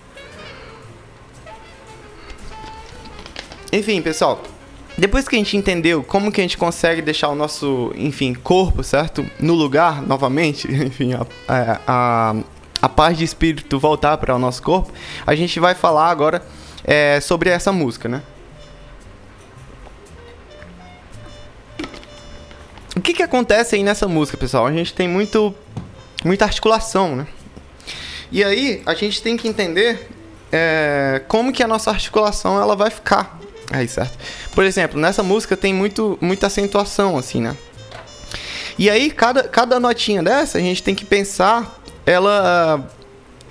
Enfim, 3.72 4.00
pessoal, 4.00 4.40
depois 4.96 5.26
que 5.26 5.34
a 5.34 5.38
gente 5.38 5.56
entendeu 5.56 6.04
como 6.04 6.30
que 6.30 6.40
a 6.40 6.44
gente 6.44 6.56
consegue 6.56 7.02
deixar 7.02 7.28
o 7.28 7.34
nosso, 7.34 7.92
enfim, 7.96 8.32
corpo, 8.32 8.84
certo? 8.84 9.28
No 9.40 9.54
lugar, 9.54 10.00
novamente, 10.00 10.70
enfim, 10.70 11.12
a, 11.14 11.26
a, 11.48 11.80
a, 11.86 12.34
a 12.80 12.88
paz 12.88 13.18
de 13.18 13.24
espírito 13.24 13.78
voltar 13.78 14.16
para 14.18 14.34
o 14.34 14.38
nosso 14.38 14.62
corpo, 14.62 14.92
a 15.26 15.34
gente 15.34 15.58
vai 15.58 15.74
falar 15.74 16.08
agora 16.08 16.42
é, 16.84 17.20
sobre 17.20 17.50
essa 17.50 17.72
música, 17.72 18.08
né? 18.08 18.22
O 22.96 23.00
que, 23.00 23.12
que 23.12 23.22
acontece 23.22 23.74
aí 23.74 23.82
nessa 23.82 24.06
música, 24.06 24.36
pessoal? 24.36 24.66
A 24.66 24.72
gente 24.72 24.94
tem 24.94 25.08
muito, 25.08 25.54
muita 26.24 26.44
articulação, 26.44 27.16
né? 27.16 27.26
E 28.30 28.44
aí 28.44 28.82
a 28.86 28.94
gente 28.94 29.22
tem 29.22 29.36
que 29.36 29.48
entender 29.48 30.08
é, 30.52 31.22
como 31.26 31.52
que 31.52 31.62
a 31.62 31.66
nossa 31.66 31.90
articulação 31.90 32.60
ela 32.60 32.76
vai 32.76 32.90
ficar 32.90 33.38
aí, 33.70 33.88
certo? 33.88 34.16
Por 34.54 34.64
exemplo, 34.64 35.00
nessa 35.00 35.22
música 35.22 35.56
tem 35.56 35.74
muito, 35.74 36.16
muita 36.20 36.46
acentuação, 36.46 37.18
assim, 37.18 37.40
né? 37.40 37.56
E 38.78 38.90
aí, 38.90 39.10
cada, 39.10 39.44
cada 39.44 39.78
notinha 39.78 40.22
dessa, 40.22 40.58
a 40.58 40.60
gente 40.60 40.82
tem 40.82 40.94
que 40.94 41.04
pensar 41.04 41.80
ela 42.04 42.88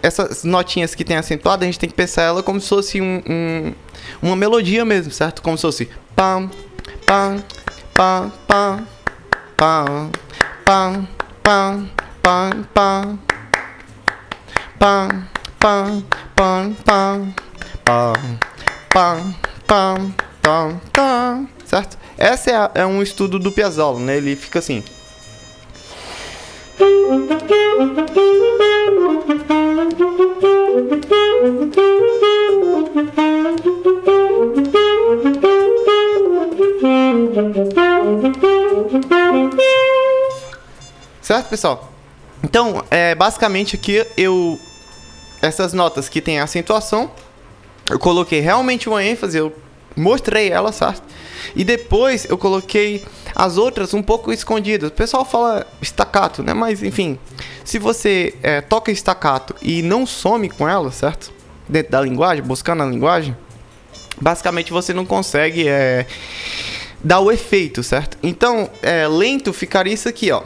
essas 0.03 0.43
notinhas 0.43 0.93
que 0.93 1.05
tem 1.05 1.15
acentuada, 1.15 1.63
a 1.63 1.65
gente 1.65 1.79
tem 1.79 1.89
que 1.89 1.95
pensar 1.95 2.23
ela 2.23 2.43
como 2.43 2.59
se 2.59 2.67
fosse 2.67 2.99
um, 2.99 3.23
um, 3.25 3.73
uma 4.21 4.35
melodia 4.35 4.83
mesmo, 4.83 5.13
certo? 5.13 5.41
Como 5.41 5.57
se 5.57 5.61
fosse 5.61 5.89
pam, 6.13 6.51
pam, 7.05 7.41
pam, 7.93 8.31
pam, 8.45 8.85
pam, 9.55 10.11
pam, 10.65 11.07
pam, 11.41 11.89
pam, 12.21 12.67
pam, 12.69 12.69
pam, 12.73 13.19
pam, 14.77 16.03
pam, 16.35 16.75
pam, 16.83 17.33
pam, 17.85 18.15
pam, 18.89 19.35
pam, 19.65 20.15
pam, 20.41 20.81
pam, 20.91 21.49
certo? 21.65 21.97
Essa 22.17 22.71
é, 22.75 22.81
é 22.81 22.85
um 22.85 23.01
estudo 23.01 23.39
do 23.39 23.53
Piazzolla, 23.53 23.99
né? 24.01 24.17
Ele 24.17 24.35
fica 24.35 24.59
assim. 24.59 24.83
Certo, 41.21 41.49
pessoal? 41.49 41.91
Então, 42.43 42.83
é, 42.91 43.15
basicamente 43.15 43.75
aqui 43.75 44.05
eu 44.17 44.59
essas 45.41 45.73
notas 45.73 46.07
que 46.07 46.21
tem 46.21 46.39
acentuação, 46.39 47.11
eu 47.89 47.99
coloquei 47.99 48.39
realmente 48.39 48.87
uma 48.87 49.03
ênfase, 49.03 49.37
eu 49.37 49.53
mostrei 49.95 50.49
ela, 50.49 50.71
certo? 50.71 51.03
E 51.55 51.63
depois 51.63 52.25
eu 52.25 52.37
coloquei 52.37 53.03
as 53.35 53.57
outras 53.57 53.93
um 53.93 54.01
pouco 54.01 54.31
escondidas. 54.31 54.89
O 54.89 54.93
pessoal 54.93 55.25
fala 55.25 55.65
estacato, 55.81 56.41
né? 56.43 56.53
Mas 56.53 56.81
enfim, 56.83 57.17
se 57.63 57.79
você 57.79 58.35
é, 58.41 58.61
toca 58.61 58.91
estacato 58.91 59.55
e 59.61 59.81
não 59.81 60.05
some 60.05 60.49
com 60.49 60.67
ela, 60.67 60.91
certo? 60.91 61.31
Dentro 61.67 61.91
da 61.91 62.01
linguagem, 62.01 62.43
buscando 62.43 62.83
a 62.83 62.85
linguagem, 62.85 63.35
basicamente 64.19 64.71
você 64.71 64.93
não 64.93 65.05
consegue 65.05 65.67
é, 65.67 66.05
dar 67.03 67.19
o 67.19 67.31
efeito, 67.31 67.83
certo? 67.83 68.17
Então, 68.21 68.69
é, 68.81 69.07
lento 69.07 69.51
ficaria 69.53 69.93
isso 69.93 70.09
aqui, 70.09 70.31
ó. 70.31 70.43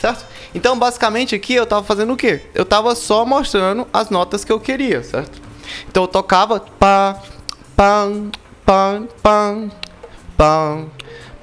Certo? 0.00 0.24
Então, 0.54 0.78
basicamente 0.78 1.34
aqui 1.34 1.54
eu 1.54 1.66
tava 1.66 1.82
fazendo 1.82 2.12
o 2.12 2.16
quê? 2.16 2.42
Eu 2.54 2.64
tava 2.64 2.94
só 2.94 3.26
mostrando 3.26 3.88
as 3.92 4.08
notas 4.08 4.44
que 4.44 4.52
eu 4.52 4.60
queria, 4.60 5.02
certo? 5.02 5.42
Então 5.88 6.04
eu 6.04 6.08
tocava 6.08 6.60
pá, 6.60 7.20
pam, 7.74 8.30
pam, 8.64 9.08
pam, 9.20 9.70
pam, 10.36 10.88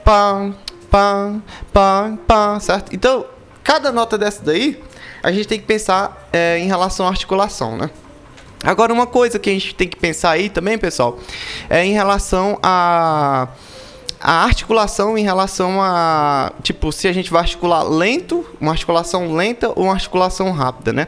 pam, 0.08 0.56
pam, 0.90 1.44
pam, 1.74 2.18
pam, 2.26 2.60
certo? 2.62 2.96
Então, 2.96 3.26
cada 3.62 3.92
nota 3.92 4.18
dessa 4.18 4.42
daí, 4.42 4.82
a 5.22 5.34
gente 5.34 5.50
tem 5.50 5.60
que 5.60 5.66
pensar 5.66 6.30
é, 6.32 6.58
em 6.58 6.66
relação 6.66 7.06
à 7.06 7.10
articulação, 7.10 7.76
né? 7.76 7.90
Agora, 8.64 8.94
uma 8.94 9.06
coisa 9.06 9.38
que 9.38 9.50
a 9.50 9.54
gente 9.54 9.76
tem 9.76 9.86
que 9.86 9.98
pensar 9.98 10.32
aí 10.32 10.50
também, 10.50 10.78
pessoal, 10.78 11.20
é 11.70 11.84
em 11.84 11.92
relação 11.92 12.58
a 12.64 13.50
a 14.20 14.44
articulação 14.44 15.18
em 15.18 15.24
relação 15.24 15.82
a, 15.82 16.52
tipo, 16.64 16.92
se 16.92 17.08
a 17.08 17.14
gente 17.14 17.32
vai 17.32 17.42
articular 17.42 17.84
lento, 17.84 18.46
uma 18.60 18.72
articulação 18.72 19.36
lenta 19.36 19.72
ou 19.76 19.86
uma 19.86 19.94
articulação 19.94 20.52
rápida, 20.52 20.92
né? 20.92 21.08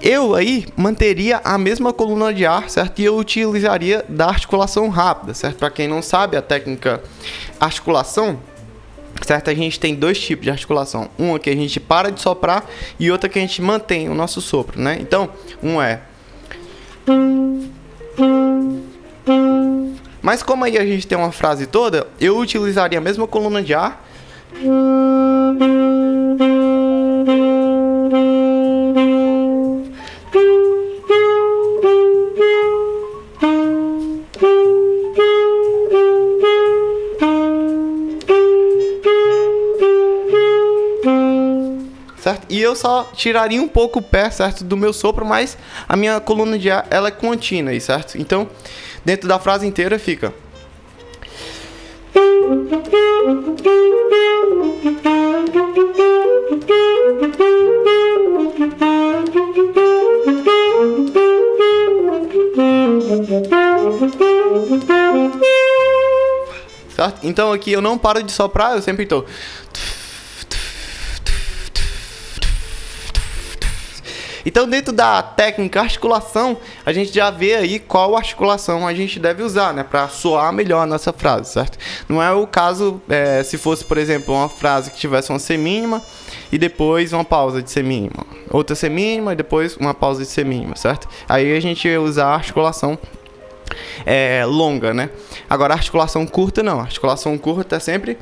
Eu 0.00 0.34
aí 0.34 0.66
manteria 0.76 1.40
a 1.42 1.56
mesma 1.56 1.92
coluna 1.92 2.32
de 2.32 2.44
ar, 2.44 2.68
certo? 2.68 2.98
E 2.98 3.04
eu 3.04 3.16
utilizaria 3.16 4.04
da 4.08 4.26
articulação 4.26 4.88
rápida, 4.88 5.32
certo? 5.32 5.56
Para 5.56 5.70
quem 5.70 5.88
não 5.88 6.02
sabe, 6.02 6.36
a 6.36 6.42
técnica 6.42 7.02
articulação, 7.58 8.38
certo? 9.22 9.48
A 9.48 9.54
gente 9.54 9.80
tem 9.80 9.94
dois 9.94 10.20
tipos 10.20 10.44
de 10.44 10.50
articulação. 10.50 11.08
Uma 11.18 11.38
que 11.38 11.48
a 11.48 11.56
gente 11.56 11.80
para 11.80 12.10
de 12.10 12.20
soprar 12.20 12.66
e 13.00 13.10
outra 13.10 13.28
que 13.28 13.38
a 13.38 13.42
gente 13.42 13.62
mantém 13.62 14.10
o 14.10 14.14
nosso 14.14 14.42
sopro, 14.42 14.78
né? 14.78 14.98
Então, 15.00 15.30
um 15.62 15.80
é 15.80 16.02
mas 20.24 20.42
como 20.42 20.64
aí 20.64 20.78
a 20.78 20.86
gente 20.86 21.06
tem 21.06 21.18
uma 21.18 21.30
frase 21.30 21.66
toda, 21.66 22.06
eu 22.18 22.38
utilizaria 22.38 22.96
a 22.96 23.00
mesma 23.00 23.26
coluna 23.26 23.62
de 23.62 23.74
ar. 23.74 24.02
Certo? 42.16 42.46
E 42.48 42.62
eu 42.62 42.74
só 42.74 43.10
tiraria 43.12 43.60
um 43.60 43.68
pouco 43.68 43.98
o 43.98 44.02
pé, 44.02 44.30
certo, 44.30 44.64
do 44.64 44.74
meu 44.74 44.94
sopro, 44.94 45.26
mas 45.26 45.58
a 45.86 45.94
minha 45.94 46.18
coluna 46.18 46.58
de 46.58 46.70
ar, 46.70 46.86
ela 46.88 47.08
é 47.08 47.10
contínua 47.10 47.78
certo? 47.78 48.16
Então, 48.16 48.48
dentro 49.04 49.28
da 49.28 49.38
frase 49.38 49.66
inteira 49.66 49.98
fica. 49.98 50.32
Certo? 66.94 67.20
Então 67.24 67.52
aqui 67.52 67.72
eu 67.72 67.82
não 67.82 67.98
paro 67.98 68.22
de 68.22 68.30
soprar, 68.32 68.74
eu 68.74 68.82
sempre 68.82 69.02
estou. 69.02 69.26
Então, 74.44 74.68
dentro 74.68 74.92
da 74.92 75.22
técnica 75.22 75.80
articulação, 75.80 76.56
a 76.84 76.92
gente 76.92 77.12
já 77.12 77.30
vê 77.30 77.54
aí 77.54 77.78
qual 77.78 78.16
articulação 78.16 78.86
a 78.86 78.94
gente 78.94 79.18
deve 79.18 79.42
usar, 79.42 79.72
né, 79.72 79.82
para 79.82 80.08
soar 80.08 80.52
melhor 80.52 80.82
a 80.82 80.86
nossa 80.86 81.12
frase, 81.12 81.52
certo? 81.52 81.78
Não 82.08 82.22
é 82.22 82.30
o 82.32 82.46
caso 82.46 83.00
é, 83.08 83.42
se 83.42 83.56
fosse, 83.56 83.84
por 83.84 83.98
exemplo, 83.98 84.34
uma 84.34 84.48
frase 84.48 84.90
que 84.90 84.98
tivesse 84.98 85.30
uma 85.30 85.38
semínima 85.38 86.02
e 86.52 86.58
depois 86.58 87.12
uma 87.12 87.24
pausa 87.24 87.62
de 87.62 87.70
semínima, 87.70 88.26
outra 88.50 88.76
semínima 88.76 89.32
e 89.32 89.36
depois 89.36 89.76
uma 89.76 89.94
pausa 89.94 90.22
de 90.22 90.28
semínima, 90.28 90.76
certo? 90.76 91.08
Aí 91.28 91.56
a 91.56 91.60
gente 91.60 91.88
ia 91.88 92.00
usar 92.00 92.26
a 92.26 92.34
articulação 92.34 92.98
é, 94.04 94.44
longa, 94.46 94.92
né? 94.92 95.10
Agora, 95.48 95.74
articulação 95.74 96.26
curta 96.26 96.62
não. 96.62 96.80
Articulação 96.80 97.36
curta 97.38 97.76
é 97.76 97.80
sempre 97.80 98.18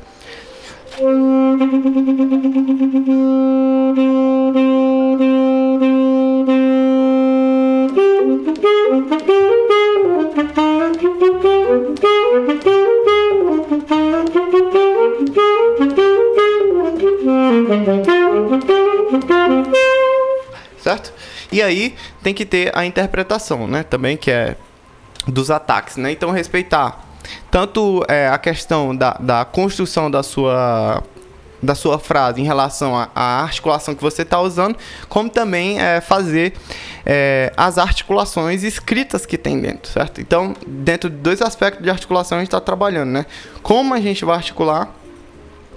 certo? 20.83 21.13
E 21.51 21.61
aí 21.61 21.95
tem 22.21 22.33
que 22.33 22.45
ter 22.45 22.77
a 22.77 22.85
interpretação, 22.85 23.67
né? 23.67 23.83
Também 23.83 24.17
que 24.17 24.29
é 24.29 24.55
dos 25.27 25.49
ataques, 25.49 25.97
né? 25.97 26.11
Então 26.11 26.31
respeitar 26.31 27.01
tanto 27.49 28.03
é, 28.07 28.27
a 28.27 28.37
questão 28.37 28.95
da, 28.95 29.13
da 29.19 29.45
construção 29.45 30.11
da 30.11 30.21
sua 30.21 31.01
da 31.63 31.73
sua 31.73 31.97
frase 31.97 32.41
em 32.41 32.43
relação 32.43 32.95
à 32.95 33.41
articulação 33.41 33.95
que 33.95 34.01
você 34.01 34.21
está 34.23 34.39
usando, 34.39 34.75
como 35.07 35.29
também 35.29 35.79
é, 35.79 36.01
fazer 36.01 36.53
é, 37.05 37.51
as 37.55 37.77
articulações 37.77 38.63
escritas 38.63 39.25
que 39.25 39.37
tem 39.37 39.59
dentro, 39.59 39.89
certo? 39.89 40.19
Então, 40.19 40.53
dentro 40.67 41.09
de 41.09 41.15
dois 41.15 41.41
aspectos 41.41 41.81
de 41.81 41.89
articulação 41.89 42.37
a 42.37 42.41
gente 42.41 42.49
está 42.49 42.59
trabalhando, 42.59 43.09
né? 43.09 43.25
Como 43.61 43.93
a 43.93 43.99
gente 44.01 44.25
vai 44.25 44.35
articular 44.35 44.93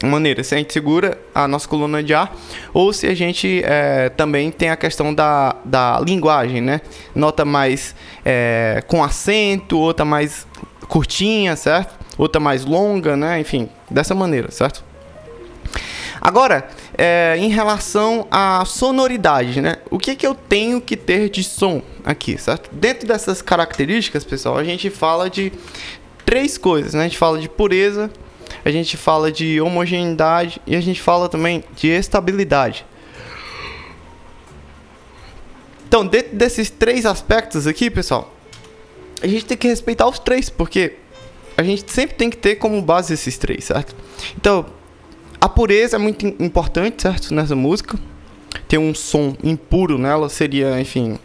maneira, 0.05 0.45
se 0.45 0.55
a 0.55 0.59
gente 0.59 0.73
segura 0.73 1.19
a 1.35 1.49
nossa 1.49 1.67
coluna 1.67 2.03
de 2.03 2.13
ar, 2.13 2.35
ou 2.75 2.93
se 2.93 3.07
a 3.07 3.15
gente 3.15 3.63
é, 3.65 4.11
também 4.11 4.51
tem 4.51 4.69
a 4.69 4.77
questão 4.77 5.15
da, 5.15 5.57
da 5.65 5.99
linguagem, 6.01 6.61
né? 6.61 6.83
Nota 7.15 7.45
mais 7.45 7.95
é, 8.25 8.83
com 8.87 9.03
acento, 9.03 9.79
outra 9.79 10.05
mais 10.05 10.47
curtinha, 10.89 11.57
certo? 11.57 11.95
Outra 12.19 12.41
mais 12.41 12.65
longa, 12.65 13.17
né? 13.17 13.41
Enfim, 13.41 13.71
dessa 13.91 14.15
maneira, 14.15 14.51
certo? 14.51 14.85
Agora, 16.27 16.69
é, 16.99 17.37
em 17.39 17.51
relação 17.51 18.27
à 18.33 18.65
sonoridade, 18.65 19.61
né? 19.61 19.77
O 19.89 19.97
que, 19.97 20.17
que 20.17 20.27
eu 20.27 20.35
tenho 20.35 20.81
que 20.81 20.97
ter 20.97 21.31
de 21.31 21.45
som 21.45 21.81
aqui, 22.05 22.37
certo? 22.37 22.69
Dentro 22.73 23.07
dessas 23.07 23.41
características, 23.41 24.25
pessoal, 24.25 24.59
a 24.59 24.65
gente 24.65 24.91
fala 24.91 25.31
de 25.31 25.53
três 26.25 26.59
coisas, 26.59 26.95
né? 26.95 27.03
A 27.03 27.05
gente 27.05 27.17
fala 27.17 27.39
de 27.39 27.49
pureza, 27.49 28.11
a 28.65 28.71
gente 28.73 28.97
fala 28.97 29.31
de 29.31 29.61
homogeneidade 29.61 30.61
e 30.67 30.75
a 30.75 30.81
gente 30.81 31.01
fala 31.01 31.29
também 31.29 31.63
de 31.77 31.87
estabilidade. 31.87 32.85
Então, 35.87 36.05
dentro 36.05 36.35
desses 36.35 36.71
três 36.71 37.07
aspectos 37.07 37.69
aqui, 37.69 37.89
pessoal, 37.89 38.35
a 39.23 39.29
gente 39.29 39.45
tem 39.45 39.57
que 39.57 39.69
respeitar 39.69 40.09
os 40.09 40.19
três, 40.19 40.51
porque 40.51 40.95
a 41.57 41.63
gente 41.63 41.85
sempre 41.87 42.17
tem 42.17 42.29
que 42.29 42.37
ter 42.37 42.57
como 42.57 42.83
base 42.83 43.15
esses 43.15 43.39
três, 43.39 43.63
certo? 43.63 43.95
Então, 44.37 44.67
a 45.41 45.49
pureza 45.49 45.97
é 45.97 45.99
muito 45.99 46.27
importante, 46.27 47.03
certo, 47.03 47.35
nessa 47.35 47.55
música. 47.55 47.99
ter 48.69 48.79
um 48.79 48.95
som 48.95 49.37
impuro 49.45 49.99
nela 49.99 50.29
seria, 50.29 50.81
enfim, 50.81 51.19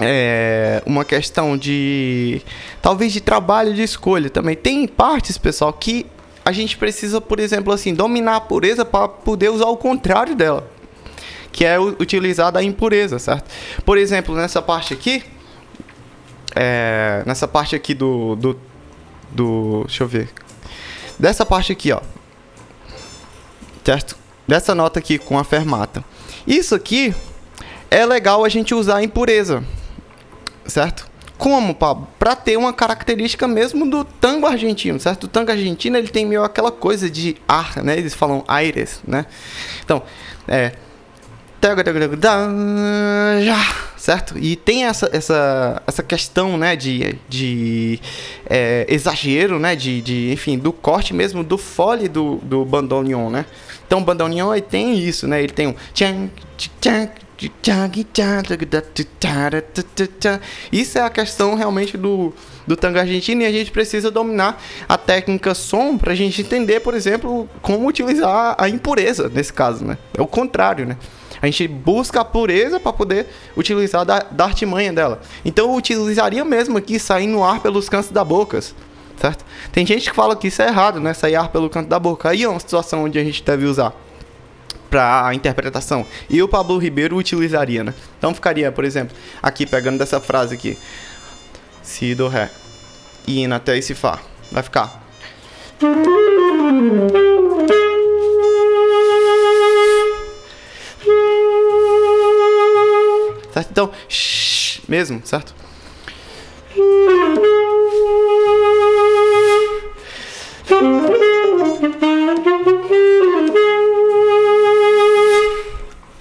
é 0.00 0.82
uma 0.86 1.04
questão 1.04 1.56
de 1.56 2.40
talvez 2.80 3.12
de 3.12 3.20
trabalho 3.20 3.74
de 3.74 3.82
escolha 3.82 4.30
também. 4.30 4.54
Tem 4.54 4.86
partes, 4.86 5.36
pessoal, 5.36 5.72
que 5.72 6.06
a 6.44 6.52
gente 6.52 6.76
precisa, 6.76 7.20
por 7.20 7.40
exemplo, 7.40 7.72
assim, 7.72 7.92
dominar 7.92 8.36
a 8.36 8.40
pureza 8.40 8.84
para 8.84 9.08
poder 9.08 9.50
usar 9.50 9.66
o 9.66 9.76
contrário 9.76 10.34
dela, 10.34 10.66
que 11.52 11.64
é 11.64 11.78
utilizar 11.78 12.56
a 12.56 12.62
impureza, 12.62 13.18
certo? 13.18 13.50
Por 13.84 13.98
exemplo, 13.98 14.34
nessa 14.34 14.62
parte 14.62 14.94
aqui, 14.94 15.22
é, 16.54 17.22
nessa 17.26 17.46
parte 17.46 17.74
aqui 17.76 17.92
do, 17.92 18.36
do, 18.36 18.58
do, 19.30 19.84
deixa 19.86 20.04
eu 20.04 20.08
ver, 20.08 20.30
dessa 21.18 21.44
parte 21.44 21.72
aqui, 21.72 21.92
ó, 21.92 22.00
certo? 23.88 24.18
Dessa 24.46 24.74
nota 24.74 24.98
aqui 24.98 25.16
com 25.16 25.38
a 25.38 25.44
fermata. 25.44 26.04
Isso 26.46 26.74
aqui 26.74 27.14
é 27.90 28.04
legal 28.04 28.44
a 28.44 28.48
gente 28.50 28.74
usar 28.74 28.96
a 28.96 29.02
impureza, 29.02 29.64
certo? 30.66 31.08
Como, 31.38 31.74
Para 32.18 32.36
ter 32.36 32.58
uma 32.58 32.70
característica 32.70 33.48
mesmo 33.48 33.88
do 33.88 34.04
tango 34.04 34.46
argentino, 34.46 35.00
certo? 35.00 35.24
O 35.24 35.28
tango 35.28 35.52
argentino 35.52 35.96
ele 35.96 36.08
tem 36.08 36.26
meio 36.26 36.44
aquela 36.44 36.70
coisa 36.70 37.08
de 37.08 37.36
ar, 37.48 37.82
né? 37.82 37.96
Eles 37.96 38.12
falam 38.12 38.44
aires, 38.46 39.00
né? 39.06 39.24
Então, 39.82 40.02
é 40.46 40.72
certo? 43.96 44.38
E 44.38 44.54
tem 44.54 44.84
essa, 44.84 45.08
essa, 45.12 45.82
essa 45.86 46.02
questão, 46.02 46.56
né, 46.56 46.76
de, 46.76 47.16
de 47.28 48.00
é, 48.48 48.86
exagero, 48.88 49.58
né, 49.58 49.74
de, 49.74 50.00
de, 50.00 50.32
enfim, 50.32 50.56
do 50.56 50.72
corte 50.72 51.12
mesmo 51.12 51.42
do 51.42 51.58
fole 51.58 52.08
do, 52.08 52.36
do 52.36 52.64
bandoneon, 52.64 53.28
né? 53.28 53.44
Então 53.88 54.00
o 54.00 54.04
bandoneon 54.04 54.50
aí 54.50 54.60
tem 54.60 54.98
isso, 54.98 55.26
né? 55.26 55.42
Ele 55.42 55.52
tem 55.52 55.66
um 55.66 55.74
isso 60.70 60.98
é 60.98 61.02
a 61.02 61.08
questão 61.08 61.54
realmente 61.54 61.96
do, 61.96 62.34
do 62.66 62.76
tango 62.76 62.98
argentino 62.98 63.42
e 63.42 63.46
a 63.46 63.52
gente 63.52 63.70
precisa 63.70 64.10
dominar 64.10 64.60
a 64.88 64.98
técnica 64.98 65.54
som 65.54 65.96
para 65.96 66.12
a 66.12 66.16
gente 66.16 66.42
entender, 66.42 66.80
por 66.80 66.94
exemplo, 66.94 67.48
como 67.62 67.86
utilizar 67.86 68.56
a 68.58 68.68
impureza 68.68 69.30
nesse 69.32 69.52
caso, 69.52 69.84
né? 69.84 69.96
É 70.16 70.20
o 70.20 70.26
contrário, 70.26 70.84
né? 70.84 70.98
A 71.40 71.46
gente 71.46 71.68
busca 71.68 72.20
a 72.20 72.24
pureza 72.24 72.80
para 72.80 72.92
poder 72.92 73.26
utilizar 73.56 74.04
da, 74.04 74.18
da 74.18 74.44
artimanha 74.44 74.92
dela. 74.92 75.20
Então 75.44 75.66
eu 75.66 75.74
utilizaria 75.74 76.44
mesmo 76.44 76.76
aqui 76.76 76.98
sair 76.98 77.28
no 77.28 77.44
ar 77.44 77.60
pelos 77.60 77.88
cantos 77.88 78.10
da 78.10 78.24
boca, 78.24 78.60
certo? 79.20 79.44
Tem 79.72 79.84
gente 79.84 80.08
que 80.08 80.16
fala 80.16 80.36
que 80.36 80.48
isso 80.48 80.62
é 80.62 80.68
errado, 80.68 81.00
né? 81.00 81.12
Sair 81.12 81.36
ar 81.36 81.48
pelo 81.48 81.68
canto 81.68 81.88
da 81.88 81.98
boca. 81.98 82.30
Aí 82.30 82.42
é 82.42 82.48
uma 82.48 82.60
situação 82.60 83.04
onde 83.04 83.18
a 83.18 83.24
gente 83.24 83.42
deve 83.42 83.66
usar 83.66 83.92
para 84.88 85.34
interpretação. 85.34 86.06
E 86.30 86.42
o 86.42 86.48
Pablo 86.48 86.78
Ribeiro 86.78 87.16
utilizaria, 87.16 87.84
né? 87.84 87.94
Então 88.18 88.34
ficaria, 88.34 88.72
por 88.72 88.84
exemplo, 88.84 89.16
aqui 89.42 89.66
pegando 89.66 89.98
dessa 89.98 90.20
frase 90.20 90.54
aqui. 90.54 90.78
Si, 91.82 92.14
do, 92.14 92.28
ré. 92.28 92.50
E 93.26 93.42
indo 93.42 93.54
até 93.54 93.76
esse 93.76 93.94
fá. 93.94 94.18
Vai 94.50 94.62
ficar. 94.62 95.02
Certo? 103.52 103.70
Então, 103.70 103.90
shh, 104.08 104.80
mesmo, 104.88 105.20
certo? 105.24 105.54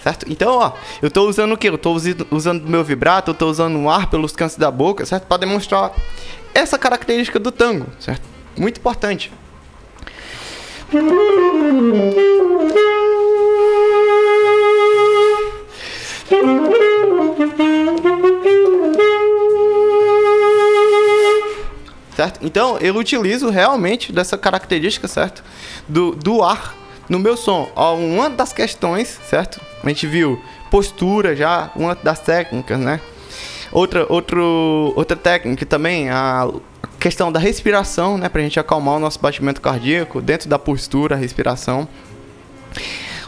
Certo? 0.08 0.26
Então, 0.30 0.56
ó, 0.56 0.72
eu 1.02 1.08
estou 1.08 1.28
usando 1.28 1.54
o 1.54 1.58
que? 1.58 1.68
Eu 1.68 1.76
estou 1.76 1.96
usando 2.32 2.66
o 2.66 2.70
meu 2.70 2.84
vibrato, 2.84 3.32
eu 3.32 3.34
estou 3.34 3.50
usando 3.50 3.78
o 3.78 3.90
ar 3.90 4.10
pelos 4.10 4.32
cantos 4.32 4.56
da 4.56 4.72
boca, 4.72 5.06
certo? 5.06 5.26
Para 5.26 5.38
demonstrar 5.38 5.92
essa 6.54 6.78
característica 6.78 7.40
do 7.40 7.52
tango, 7.52 7.86
certo? 8.00 8.24
Muito 8.58 8.80
importante. 8.80 9.32
Certo? 22.18 22.40
Então, 22.42 22.80
eu 22.80 22.96
utilizo 22.96 23.48
realmente 23.52 24.12
dessa 24.12 24.40
característica, 24.40 25.08
certo? 25.08 25.44
Do, 25.88 26.16
do 26.16 26.42
ar 26.42 26.76
no 27.08 27.20
meu 27.20 27.38
som. 27.38 27.70
Ó, 27.76 27.94
uma 27.94 28.28
das 28.28 28.52
questões, 28.52 29.20
certo? 29.30 29.62
A 29.84 29.88
gente 29.88 30.08
viu 30.08 30.42
postura 30.72 31.36
já, 31.36 31.70
uma 31.76 31.94
das 31.94 32.20
técnicas, 32.20 32.80
né? 32.80 33.00
Outra, 33.72 34.08
outro, 34.12 34.94
outra 34.96 35.16
técnica 35.16 35.64
também, 35.64 36.10
a 36.10 36.50
questão 37.00 37.32
da 37.32 37.40
respiração, 37.40 38.18
né? 38.18 38.30
Pra 38.30 38.42
gente 38.42 38.60
acalmar 38.60 38.96
o 38.96 39.00
nosso 39.00 39.20
batimento 39.20 39.62
cardíaco 39.62 40.20
dentro 40.20 40.50
da 40.50 40.58
postura, 40.58 41.16
respiração. 41.16 41.88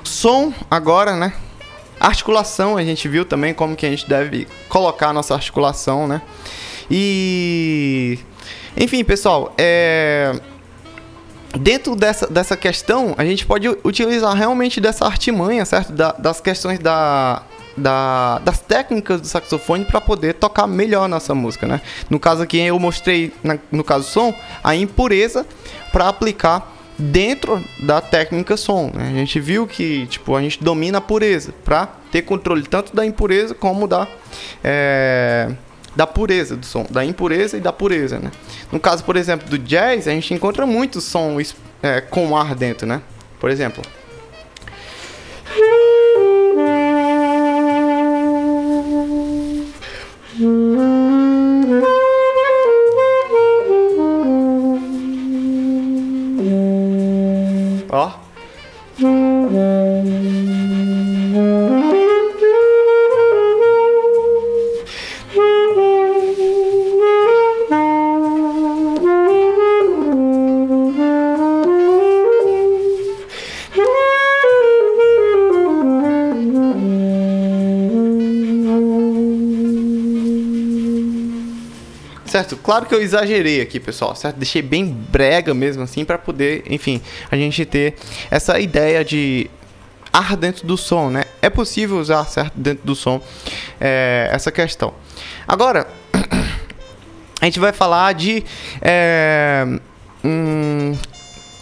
Som 0.04 0.52
agora, 0.67 1.15
né? 1.15 1.32
Articulação, 1.99 2.75
a 2.75 2.84
gente 2.84 3.08
viu 3.08 3.23
também 3.23 3.54
como 3.54 3.75
que 3.75 3.86
a 3.86 3.89
gente 3.91 4.10
deve 4.10 4.47
colocar 4.67 5.10
a 5.10 5.13
nossa 5.13 5.36
articulação, 5.36 6.08
né? 6.08 6.23
E... 6.89 8.17
Enfim, 8.79 9.03
pessoal, 9.03 9.53
é 9.57 10.33
dentro 11.57 11.95
dessa, 11.95 12.27
dessa 12.27 12.55
questão, 12.55 13.15
a 13.17 13.25
gente 13.25 13.45
pode 13.45 13.67
utilizar 13.83 14.35
realmente 14.35 14.79
dessa 14.79 15.05
artimanha, 15.05 15.65
certo? 15.65 15.91
Da, 15.91 16.11
das 16.11 16.39
questões 16.39 16.79
da, 16.79 17.43
da, 17.75 18.39
das 18.39 18.59
técnicas 18.59 19.21
do 19.21 19.27
saxofone 19.27 19.85
para 19.85 19.99
poder 19.99 20.35
tocar 20.35 20.67
melhor 20.67 21.07
nossa 21.09 21.33
música, 21.33 21.67
né? 21.67 21.81
No 22.09 22.19
caso 22.19 22.43
aqui 22.43 22.59
eu 22.59 22.79
mostrei, 22.79 23.33
na, 23.43 23.57
no 23.71 23.83
caso 23.83 24.07
som, 24.09 24.33
a 24.63 24.75
impureza 24.75 25.45
para 25.91 26.07
aplicar 26.07 26.75
dentro 26.97 27.63
da 27.79 28.01
técnica 28.01 28.57
som. 28.57 28.91
Né? 28.93 29.09
A 29.09 29.15
gente 29.15 29.39
viu 29.39 29.65
que 29.65 30.05
tipo 30.07 30.35
a 30.35 30.41
gente 30.41 30.63
domina 30.63 30.97
a 30.97 31.01
pureza 31.01 31.53
para 31.63 31.87
ter 32.11 32.23
controle 32.23 32.63
tanto 32.63 32.95
da 32.95 33.05
impureza 33.05 33.55
como 33.55 33.87
da 33.87 34.07
é, 34.63 35.49
da 35.95 36.05
pureza 36.05 36.55
do 36.55 36.65
som, 36.65 36.85
da 36.89 37.03
impureza 37.03 37.57
e 37.57 37.59
da 37.59 37.73
pureza, 37.73 38.19
né? 38.19 38.31
No 38.71 38.79
caso, 38.79 39.03
por 39.03 39.15
exemplo, 39.15 39.49
do 39.49 39.58
jazz, 39.58 40.08
a 40.08 40.12
gente 40.12 40.34
encontra 40.34 40.65
muito 40.65 41.01
som 41.01 41.38
é, 41.82 42.01
com 42.01 42.38
ar 42.38 42.53
dentro, 42.53 42.88
né? 42.88 43.01
Por 43.39 43.49
exemplo. 43.49 43.84
Ó. 57.91 58.12
certo? 82.39 82.58
Claro 82.58 82.86
que 82.86 82.95
eu 82.95 83.02
exagerei 83.02 83.62
aqui, 83.62 83.80
pessoal, 83.80 84.15
certo? 84.15 84.38
Deixei 84.38 84.62
bem 84.62 84.86
brega 84.86 85.54
mesmo 85.54 85.84
assim 85.84 86.06
para 86.06 86.17
poder, 86.17 86.63
enfim, 86.67 87.02
a 87.30 87.36
gente 87.36 87.65
ter 87.65 87.95
essa 88.32 88.60
ideia 88.60 89.04
de 89.04 89.49
ar 90.12 90.36
dentro 90.36 90.65
do 90.65 90.78
som, 90.78 91.10
né? 91.10 91.23
É 91.41 91.49
possível 91.49 91.99
usar 91.99 92.25
certo 92.25 92.54
dentro 92.56 92.86
do 92.86 92.95
som 92.95 93.21
é, 93.80 94.30
essa 94.32 94.52
questão. 94.52 94.93
Agora, 95.47 95.88
a 97.41 97.45
gente 97.45 97.60
vai 97.60 97.71
falar 97.71 98.13
de 98.13 98.43
é, 98.82 99.65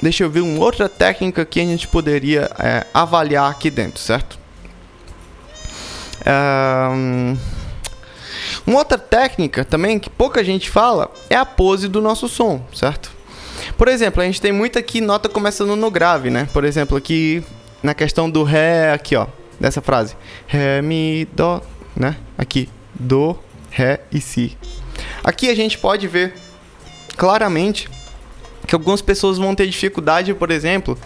deixa 0.02 0.24
eu 0.24 0.30
ver 0.30 0.42
uma 0.42 0.64
outra 0.64 0.88
técnica 0.88 1.46
que 1.46 1.60
a 1.60 1.66
gente 1.66 1.88
poderia 1.88 2.50
é, 2.60 2.86
avaliar 2.94 3.52
aqui 3.52 3.70
dentro, 3.70 4.00
certo? 4.00 4.38
Um, 6.26 7.38
uma 8.68 8.80
outra 8.80 8.98
técnica 8.98 9.64
também 9.64 9.98
que 9.98 10.10
pouca 10.10 10.44
gente 10.44 10.70
fala 10.70 11.10
é 11.30 11.36
a 11.38 11.46
pose 11.46 11.88
do 11.88 12.02
nosso 12.02 12.28
som, 12.28 12.62
certo? 12.76 13.10
Por 13.78 13.88
exemplo, 13.88 14.22
a 14.22 14.26
gente 14.26 14.42
tem 14.42 14.52
muita 14.52 14.80
aqui 14.80 15.00
nota 15.00 15.30
começando 15.30 15.74
no 15.74 15.90
grave, 15.90 16.30
né? 16.30 16.50
Por 16.52 16.66
exemplo, 16.66 16.98
aqui 16.98 17.42
na 17.82 17.94
questão 17.94 18.30
do 18.30 18.44
ré, 18.44 18.92
aqui 18.92 19.16
ó, 19.16 19.26
dessa 19.58 19.82
frase, 19.82 20.18
ré, 20.46 20.82
mi, 20.82 21.26
dó, 21.34 21.62
né? 21.96 22.18
Aqui, 22.38 22.70
do, 22.94 23.40
ré 23.72 24.02
e 24.12 24.20
si. 24.20 24.58
Aqui 25.24 25.50
a 25.50 25.56
gente 25.56 25.78
pode 25.78 26.06
ver 26.06 26.34
claramente 27.16 27.90
que 28.68 28.76
algumas 28.76 29.02
pessoas 29.02 29.38
vão 29.38 29.56
ter 29.56 29.66
dificuldade, 29.66 30.34
por 30.34 30.52
exemplo, 30.52 30.98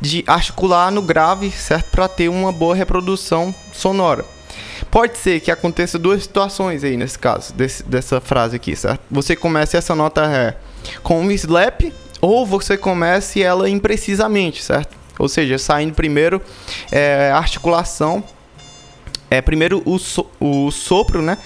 de 0.00 0.24
articular 0.26 0.90
no 0.90 1.00
grave, 1.00 1.50
certo? 1.52 1.90
Para 1.92 2.08
ter 2.08 2.28
uma 2.28 2.50
boa 2.50 2.74
reprodução 2.74 3.54
sonora. 3.72 4.24
Pode 4.90 5.18
ser 5.18 5.40
que 5.40 5.50
aconteça 5.50 5.98
duas 5.98 6.22
situações 6.22 6.84
aí 6.84 6.96
nesse 6.96 7.18
caso, 7.18 7.52
desse, 7.54 7.82
dessa 7.82 8.20
frase 8.20 8.56
aqui, 8.56 8.76
certo? 8.76 9.00
Você 9.10 9.34
comece 9.34 9.76
essa 9.76 9.94
nota 9.94 10.26
Ré 10.26 10.56
com 11.02 11.20
um 11.20 11.30
slap 11.30 11.92
ou 12.20 12.46
você 12.46 12.76
comece 12.76 13.42
ela 13.42 13.68
imprecisamente, 13.68 14.62
certo? 14.62 14.96
Ou 15.18 15.28
seja, 15.28 15.58
saindo 15.58 15.94
primeiro 15.94 16.40
é, 16.90 17.30
articulação, 17.32 18.22
é 19.30 19.40
primeiro 19.40 19.82
o, 19.84 19.98
so, 19.98 20.30
o 20.40 20.70
sopro, 20.70 21.22
né? 21.22 21.38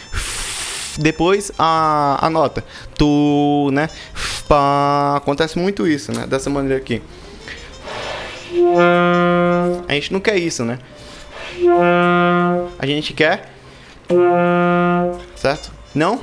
Depois 0.98 1.52
a, 1.58 2.18
a 2.26 2.30
nota. 2.30 2.64
Tu, 2.96 3.70
né? 3.72 3.88
Acontece 5.16 5.58
muito 5.58 5.86
isso, 5.86 6.12
né? 6.12 6.26
Dessa 6.26 6.48
maneira 6.50 6.76
aqui. 6.76 7.02
A 9.86 9.92
gente 9.94 10.12
não 10.12 10.20
quer 10.20 10.36
isso, 10.38 10.64
né? 10.64 10.78
A 12.78 12.86
gente 12.86 13.12
quer. 13.12 13.52
Certo? 15.36 15.72
Não? 15.94 16.20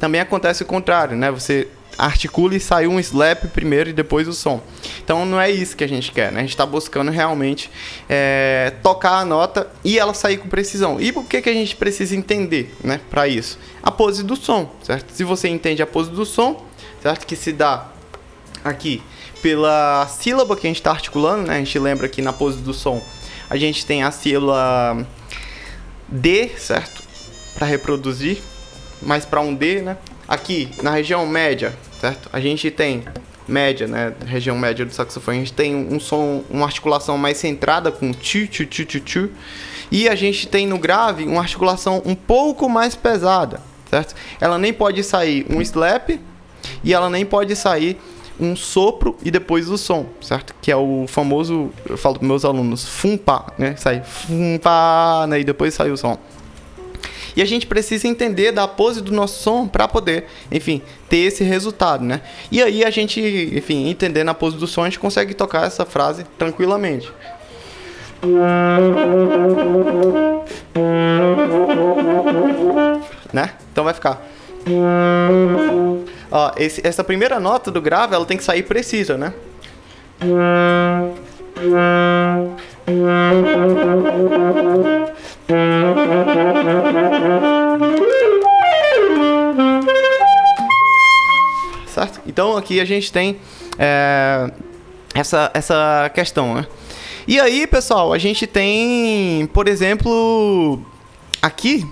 Também 0.00 0.20
acontece 0.20 0.62
o 0.62 0.66
contrário, 0.66 1.16
né? 1.16 1.30
Você 1.30 1.68
articula 1.98 2.54
e 2.54 2.60
sai 2.60 2.86
um 2.86 3.00
slap 3.00 3.48
primeiro 3.48 3.90
e 3.90 3.92
depois 3.92 4.28
o 4.28 4.32
som. 4.32 4.62
Então 5.02 5.26
não 5.26 5.40
é 5.40 5.50
isso 5.50 5.76
que 5.76 5.82
a 5.82 5.88
gente 5.88 6.12
quer, 6.12 6.30
né? 6.30 6.38
A 6.38 6.42
gente 6.42 6.50
está 6.50 6.64
buscando 6.64 7.10
realmente 7.10 7.68
é, 8.08 8.72
tocar 8.82 9.18
a 9.18 9.24
nota 9.24 9.68
e 9.84 9.98
ela 9.98 10.14
sair 10.14 10.38
com 10.38 10.48
precisão. 10.48 11.00
E 11.00 11.10
por 11.10 11.24
que, 11.24 11.42
que 11.42 11.50
a 11.50 11.52
gente 11.52 11.74
precisa 11.74 12.14
entender, 12.14 12.74
né? 12.82 13.00
Para 13.10 13.26
isso, 13.26 13.58
a 13.82 13.90
pose 13.90 14.22
do 14.22 14.36
som, 14.36 14.70
certo? 14.82 15.10
Se 15.12 15.24
você 15.24 15.48
entende 15.48 15.82
a 15.82 15.86
pose 15.86 16.10
do 16.10 16.24
som, 16.24 16.64
certo? 17.02 17.26
Que 17.26 17.34
se 17.34 17.52
dá 17.52 17.88
aqui 18.64 19.02
pela 19.42 20.06
sílaba 20.06 20.56
que 20.56 20.66
a 20.66 20.70
gente 20.70 20.80
está 20.80 20.92
articulando, 20.92 21.48
né? 21.48 21.56
A 21.56 21.58
gente 21.58 21.78
lembra 21.78 22.08
que 22.08 22.22
na 22.22 22.32
pose 22.32 22.58
do 22.58 22.72
som 22.72 23.02
a 23.50 23.56
gente 23.56 23.84
tem 23.84 24.02
a 24.02 24.10
sílaba 24.10 25.06
D, 26.06 26.50
certo? 26.56 27.02
Para 27.54 27.66
reproduzir, 27.66 28.38
mas 29.02 29.24
para 29.24 29.40
um 29.40 29.54
D, 29.54 29.82
né? 29.82 29.96
Aqui 30.26 30.70
na 30.82 30.90
região 30.90 31.26
média, 31.26 31.74
certo? 32.00 32.28
A 32.32 32.40
gente 32.40 32.70
tem 32.70 33.04
média, 33.46 33.86
né? 33.86 34.12
Região 34.26 34.56
média 34.56 34.84
do 34.84 34.92
saxofone, 34.92 35.38
a 35.38 35.40
gente 35.40 35.52
tem 35.54 35.74
um 35.74 35.98
som, 35.98 36.44
uma 36.50 36.66
articulação 36.66 37.16
mais 37.16 37.38
centrada 37.38 37.90
com 37.90 38.12
tchu 38.12 38.46
tchu 38.46 38.66
tchu 38.66 38.84
tchu 38.84 39.00
tchu. 39.00 39.30
E 39.90 40.08
a 40.08 40.14
gente 40.14 40.46
tem 40.46 40.66
no 40.66 40.78
grave 40.78 41.24
uma 41.24 41.40
articulação 41.40 42.02
um 42.04 42.14
pouco 42.14 42.68
mais 42.68 42.94
pesada, 42.94 43.60
certo? 43.90 44.14
Ela 44.38 44.58
nem 44.58 44.72
pode 44.72 45.02
sair 45.02 45.46
um 45.48 45.62
slap 45.62 46.10
e 46.84 46.92
ela 46.92 47.08
nem 47.08 47.24
pode 47.24 47.56
sair 47.56 47.98
um 48.40 48.54
sopro 48.54 49.16
e 49.24 49.30
depois 49.30 49.68
o 49.68 49.76
som, 49.76 50.06
certo? 50.20 50.54
Que 50.60 50.70
é 50.70 50.76
o 50.76 51.06
famoso, 51.08 51.70
eu 51.88 51.96
falo 51.96 52.18
para 52.18 52.26
meus 52.26 52.44
alunos, 52.44 52.86
fumpa, 52.86 53.52
né? 53.58 53.74
Sai 53.76 54.02
fumpa, 54.02 55.26
né? 55.28 55.40
E 55.40 55.44
depois 55.44 55.74
sai 55.74 55.90
o 55.90 55.96
som. 55.96 56.18
E 57.36 57.42
a 57.42 57.44
gente 57.44 57.66
precisa 57.66 58.08
entender 58.08 58.50
da 58.50 58.66
pose 58.66 59.00
do 59.00 59.12
nosso 59.12 59.42
som 59.42 59.68
para 59.68 59.86
poder, 59.86 60.26
enfim, 60.50 60.82
ter 61.08 61.18
esse 61.18 61.44
resultado, 61.44 62.04
né? 62.04 62.20
E 62.50 62.60
aí 62.62 62.84
a 62.84 62.90
gente, 62.90 63.20
enfim, 63.54 63.88
entendendo 63.88 64.28
a 64.28 64.34
pose 64.34 64.56
do 64.56 64.66
som, 64.66 64.82
a 64.82 64.84
gente 64.86 64.98
consegue 64.98 65.34
tocar 65.34 65.66
essa 65.66 65.86
frase 65.86 66.24
tranquilamente. 66.36 67.12
Né? 73.32 73.50
Então 73.72 73.84
vai 73.84 73.94
ficar. 73.94 74.20
Ó, 76.30 76.52
esse, 76.56 76.86
essa 76.86 77.02
primeira 77.02 77.40
nota 77.40 77.70
do 77.70 77.80
grave, 77.80 78.14
ela 78.14 78.26
tem 78.26 78.36
que 78.36 78.44
sair 78.44 78.62
precisa, 78.62 79.16
né? 79.16 79.32
Certo? 91.86 92.20
Então 92.26 92.56
aqui 92.56 92.80
a 92.80 92.84
gente 92.84 93.12
tem 93.12 93.38
é, 93.78 94.50
essa, 95.14 95.50
essa 95.54 96.10
questão, 96.14 96.54
né? 96.54 96.66
E 97.26 97.38
aí, 97.38 97.66
pessoal, 97.66 98.12
a 98.12 98.18
gente 98.18 98.46
tem, 98.46 99.46
por 99.52 99.68
exemplo, 99.68 100.80
aqui 101.42 101.86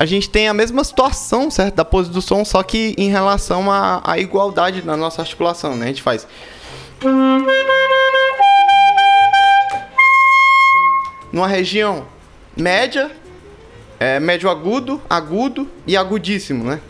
a 0.00 0.06
gente 0.06 0.30
tem 0.30 0.48
a 0.48 0.54
mesma 0.54 0.82
situação, 0.82 1.50
certo? 1.50 1.74
Da 1.74 1.84
pose 1.84 2.08
do 2.08 2.22
som, 2.22 2.42
só 2.42 2.62
que 2.62 2.94
em 2.96 3.10
relação 3.10 3.70
à, 3.70 4.00
à 4.02 4.18
igualdade 4.18 4.80
na 4.82 4.96
nossa 4.96 5.20
articulação, 5.20 5.76
né? 5.76 5.84
A 5.84 5.88
gente 5.88 6.00
faz. 6.00 6.26
Numa 11.30 11.46
região 11.46 12.06
média, 12.56 13.10
é, 13.98 14.18
médio 14.18 14.48
agudo, 14.48 15.02
agudo 15.08 15.68
e 15.86 15.98
agudíssimo, 15.98 16.64
né? 16.64 16.80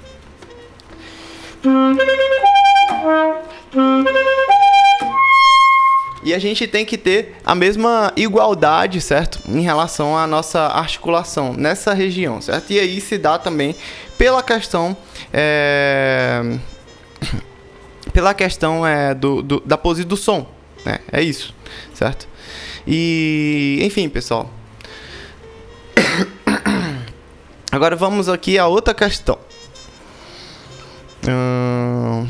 E 6.23 6.35
a 6.35 6.39
gente 6.39 6.67
tem 6.67 6.85
que 6.85 6.99
ter 6.99 7.37
a 7.45 7.55
mesma 7.55 8.13
igualdade, 8.15 9.01
certo? 9.01 9.41
Em 9.49 9.63
relação 9.63 10.17
à 10.17 10.27
nossa 10.27 10.61
articulação 10.67 11.55
nessa 11.55 11.95
região, 11.95 12.43
certo? 12.43 12.73
E 12.73 12.79
aí 12.79 13.01
se 13.01 13.17
dá 13.17 13.39
também 13.39 13.75
pela 14.19 14.43
questão. 14.43 14.97
É... 15.33 16.43
Pela 18.13 18.35
questão 18.35 18.85
é, 18.85 19.15
do, 19.15 19.41
do, 19.41 19.61
da 19.61 19.79
pose 19.79 20.03
do 20.03 20.17
som. 20.17 20.45
Né? 20.85 20.99
É 21.13 21.23
isso, 21.23 21.55
certo? 21.95 22.27
E, 22.85 23.79
enfim, 23.83 24.09
pessoal. 24.09 24.51
Agora 27.71 27.95
vamos 27.95 28.29
aqui 28.29 28.59
a 28.59 28.67
outra 28.67 28.93
questão. 28.93 29.39
Hum... 31.29 32.27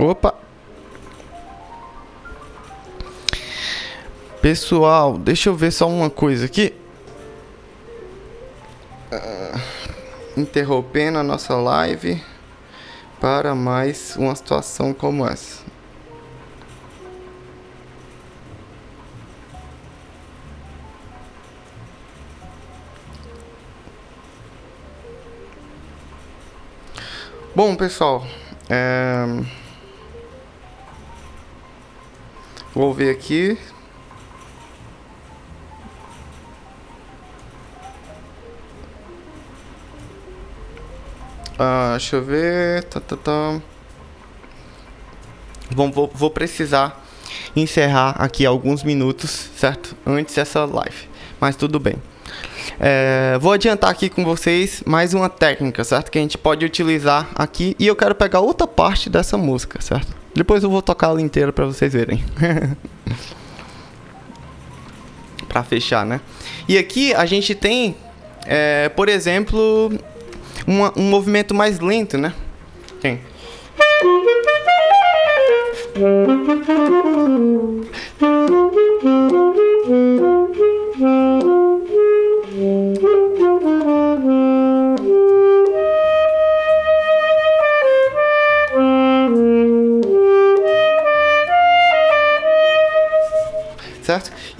Opa! 0.00 0.34
Pessoal, 4.40 5.18
deixa 5.18 5.50
eu 5.50 5.54
ver 5.54 5.70
só 5.70 5.86
uma 5.86 6.08
coisa 6.08 6.46
aqui. 6.46 6.72
Uh, 9.12 10.40
interrompendo 10.40 11.18
a 11.18 11.22
nossa 11.22 11.54
live 11.54 12.24
para 13.20 13.54
mais 13.54 14.16
uma 14.16 14.34
situação 14.34 14.94
como 14.94 15.26
essa. 15.26 15.62
Bom, 27.54 27.76
pessoal, 27.76 28.26
é... 28.70 29.59
vou 32.74 32.92
ver 32.92 33.10
aqui. 33.10 33.58
Ah, 41.58 41.90
deixa 41.92 42.16
eu 42.16 42.24
ver. 42.24 42.84
Tá, 42.84 43.00
tá, 43.00 43.16
tá. 43.16 43.60
Bom, 45.74 45.90
vou, 45.90 46.10
vou 46.14 46.30
precisar 46.30 47.04
encerrar 47.54 48.10
aqui 48.18 48.46
alguns 48.46 48.82
minutos, 48.82 49.50
certo? 49.56 49.94
Antes 50.06 50.34
dessa 50.34 50.64
live. 50.64 51.08
Mas 51.38 51.56
tudo 51.56 51.78
bem. 51.78 51.96
É, 52.78 53.36
vou 53.40 53.52
adiantar 53.52 53.90
aqui 53.90 54.08
com 54.08 54.24
vocês 54.24 54.82
mais 54.86 55.12
uma 55.12 55.28
técnica, 55.28 55.84
certo? 55.84 56.10
Que 56.10 56.18
a 56.18 56.22
gente 56.22 56.38
pode 56.38 56.64
utilizar 56.64 57.28
aqui. 57.34 57.76
E 57.78 57.86
eu 57.86 57.94
quero 57.94 58.14
pegar 58.14 58.40
outra 58.40 58.66
parte 58.66 59.10
dessa 59.10 59.36
música, 59.36 59.80
certo? 59.80 60.19
Depois 60.34 60.62
eu 60.62 60.70
vou 60.70 60.80
tocar 60.80 61.08
ela 61.08 61.20
inteira 61.20 61.52
para 61.52 61.66
vocês 61.66 61.92
verem. 61.92 62.24
para 65.48 65.64
fechar, 65.64 66.06
né? 66.06 66.20
E 66.68 66.78
aqui 66.78 67.12
a 67.14 67.26
gente 67.26 67.54
tem, 67.54 67.96
é, 68.46 68.88
por 68.88 69.08
exemplo, 69.08 69.92
uma, 70.66 70.92
um 70.96 71.02
movimento 71.10 71.52
mais 71.54 71.80
lento, 71.80 72.16
né? 72.16 72.32
Tem. 73.00 73.20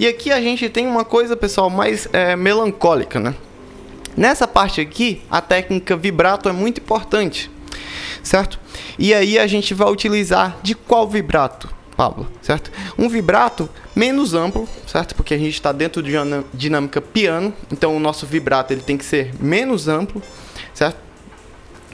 E 0.01 0.07
aqui 0.07 0.31
a 0.31 0.41
gente 0.41 0.67
tem 0.67 0.87
uma 0.87 1.05
coisa, 1.05 1.37
pessoal, 1.37 1.69
mais 1.69 2.09
é, 2.11 2.35
melancólica, 2.35 3.19
né? 3.19 3.35
Nessa 4.17 4.47
parte 4.47 4.81
aqui, 4.81 5.21
a 5.29 5.39
técnica 5.41 5.95
vibrato 5.95 6.49
é 6.49 6.51
muito 6.51 6.81
importante, 6.81 7.51
certo? 8.23 8.59
E 8.97 9.13
aí 9.13 9.37
a 9.37 9.45
gente 9.45 9.75
vai 9.75 9.87
utilizar 9.91 10.57
de 10.63 10.73
qual 10.73 11.07
vibrato, 11.07 11.69
Pablo, 11.95 12.27
certo? 12.41 12.71
Um 12.97 13.07
vibrato 13.07 13.69
menos 13.95 14.33
amplo, 14.33 14.67
certo? 14.87 15.13
Porque 15.13 15.35
a 15.35 15.37
gente 15.37 15.53
está 15.53 15.71
dentro 15.71 16.01
de 16.01 16.17
uma 16.17 16.43
dinâmica 16.51 16.99
piano, 16.99 17.53
então 17.71 17.95
o 17.95 17.99
nosso 17.99 18.25
vibrato 18.25 18.73
ele 18.73 18.81
tem 18.81 18.97
que 18.97 19.05
ser 19.05 19.31
menos 19.39 19.87
amplo, 19.87 20.19
certo? 20.73 20.97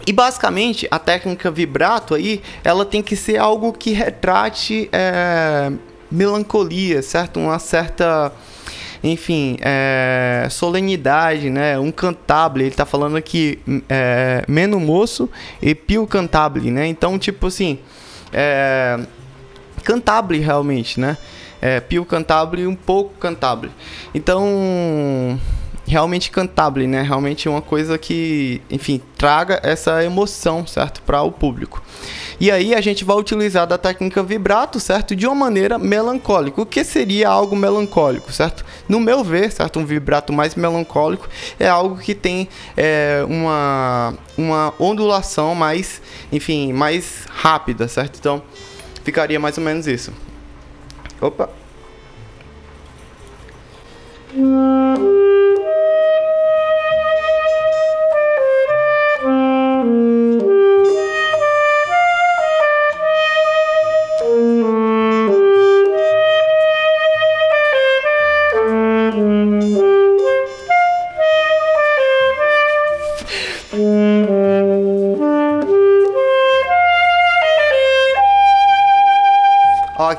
E 0.07 0.13
basicamente 0.13 0.87
a 0.89 0.97
técnica 0.97 1.51
vibrato 1.51 2.15
aí, 2.15 2.41
ela 2.63 2.85
tem 2.85 3.03
que 3.03 3.17
ser 3.17 3.35
algo 3.35 3.73
que 3.73 3.91
retrate 3.91 4.87
é, 4.93 5.73
melancolia, 6.11 7.01
certo? 7.01 7.39
Uma 7.39 7.59
certa 7.59 8.31
enfim, 9.03 9.57
é, 9.61 10.47
solenidade, 10.49 11.49
né? 11.49 11.77
Um 11.77 11.91
cantable, 11.91 12.63
ele 12.63 12.75
tá 12.75 12.85
falando 12.85 13.15
aqui 13.15 13.59
é, 13.87 14.43
meno 14.47 14.79
moço 14.79 15.29
e 15.61 15.75
pio 15.75 16.05
cantable, 16.07 16.71
né? 16.71 16.87
Então, 16.87 17.17
tipo 17.19 17.47
assim, 17.47 17.79
é, 18.33 18.99
cantable 19.83 20.39
realmente, 20.39 20.99
né? 20.99 21.17
É, 21.61 21.79
pio 21.79 22.05
cantable 22.05 22.61
e 22.61 22.67
um 22.67 22.75
pouco 22.75 23.13
cantable. 23.19 23.71
Então, 24.13 25.39
realmente 25.87 26.29
cantable, 26.29 26.85
né? 26.85 27.01
Realmente 27.01 27.47
uma 27.47 27.61
coisa 27.61 27.97
que, 27.97 28.61
enfim, 28.69 29.01
traga 29.17 29.59
essa 29.63 30.03
emoção, 30.03 30.67
certo, 30.67 31.01
para 31.01 31.21
o 31.21 31.31
público. 31.31 31.81
E 32.39 32.51
aí 32.51 32.75
a 32.75 32.81
gente 32.81 33.03
vai 33.03 33.15
utilizar 33.17 33.65
da 33.65 33.77
técnica 33.77 34.21
vibrato, 34.21 34.79
certo, 34.79 35.15
de 35.15 35.25
uma 35.25 35.33
maneira 35.33 35.79
melancólica. 35.79 36.61
O 36.61 36.65
que 36.65 36.83
seria 36.83 37.29
algo 37.29 37.55
melancólico, 37.55 38.31
certo? 38.31 38.63
No 38.87 38.99
meu 38.99 39.23
ver, 39.23 39.51
certo, 39.51 39.79
um 39.79 39.85
vibrato 39.85 40.31
mais 40.31 40.53
melancólico 40.53 41.27
é 41.59 41.67
algo 41.67 41.97
que 41.97 42.13
tem 42.13 42.47
é, 42.75 43.23
uma 43.27 44.13
uma 44.37 44.71
ondulação 44.77 45.55
mais, 45.55 45.99
enfim, 46.31 46.71
mais 46.71 47.25
rápida, 47.27 47.87
certo? 47.87 48.17
Então 48.19 48.43
ficaria 49.03 49.39
mais 49.39 49.57
ou 49.57 49.63
menos 49.63 49.87
isso. 49.87 50.13
Opa. 51.19 51.49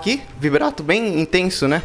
Aqui, 0.09 0.23
vibrato 0.40 0.83
bem 0.83 1.21
intenso, 1.21 1.68
né? 1.68 1.83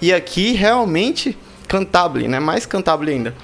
E 0.00 0.12
aqui 0.12 0.52
realmente 0.52 1.36
cantable, 1.66 2.28
né? 2.28 2.38
Mais 2.38 2.64
cantable 2.64 3.10
ainda. 3.10 3.34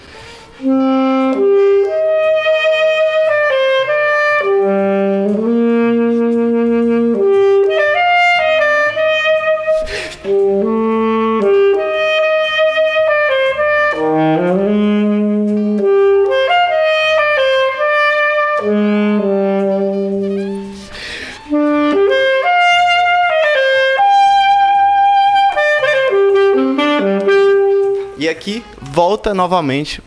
Volta 29.24 29.32
novamente 29.32 30.02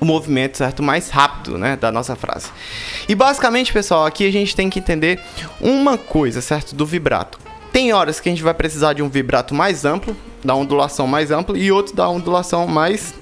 o 0.00 0.04
movimento 0.04 0.58
certo 0.58 0.82
mais 0.82 1.08
rápido, 1.08 1.56
né, 1.56 1.76
da 1.76 1.90
nossa 1.90 2.14
frase. 2.14 2.48
E 3.08 3.14
basicamente, 3.14 3.72
pessoal, 3.72 4.04
aqui 4.04 4.26
a 4.26 4.30
gente 4.30 4.54
tem 4.54 4.68
que 4.68 4.80
entender 4.80 5.18
uma 5.60 5.96
coisa, 5.96 6.42
certo, 6.42 6.74
do 6.74 6.84
vibrato. 6.84 7.38
Tem 7.72 7.92
horas 7.92 8.20
que 8.20 8.28
a 8.28 8.32
gente 8.32 8.42
vai 8.42 8.52
precisar 8.52 8.92
de 8.92 9.02
um 9.02 9.08
vibrato 9.08 9.54
mais 9.54 9.84
amplo, 9.84 10.14
da 10.44 10.54
ondulação 10.54 11.06
mais 11.06 11.30
ampla, 11.30 11.56
e 11.56 11.72
outros 11.72 11.94
da 11.94 12.08
ondulação 12.08 12.66
mais 12.66 13.14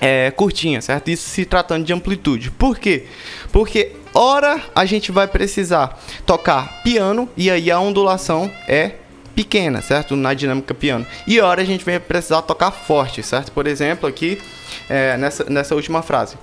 é, 0.00 0.30
curtinha, 0.30 0.80
certo? 0.80 1.10
Isso 1.10 1.28
se 1.28 1.44
tratando 1.44 1.84
de 1.84 1.92
amplitude. 1.92 2.50
Por 2.50 2.78
quê? 2.78 3.06
Porque 3.50 3.96
hora 4.14 4.62
a 4.74 4.84
gente 4.84 5.10
vai 5.10 5.26
precisar 5.26 5.98
tocar 6.24 6.82
piano 6.82 7.28
e 7.36 7.50
aí 7.50 7.70
a 7.70 7.80
ondulação 7.80 8.50
é 8.68 8.92
pequena, 9.36 9.82
certo? 9.82 10.16
Na 10.16 10.32
dinâmica 10.32 10.72
piano. 10.72 11.06
E 11.26 11.38
hora 11.38 11.60
a 11.60 11.64
gente 11.64 11.84
vai 11.84 12.00
precisar 12.00 12.40
tocar 12.42 12.70
forte, 12.70 13.22
certo? 13.22 13.52
Por 13.52 13.66
exemplo, 13.66 14.08
aqui 14.08 14.40
é, 14.88 15.16
nessa, 15.18 15.44
nessa 15.44 15.74
última 15.74 16.02
frase. 16.02 16.36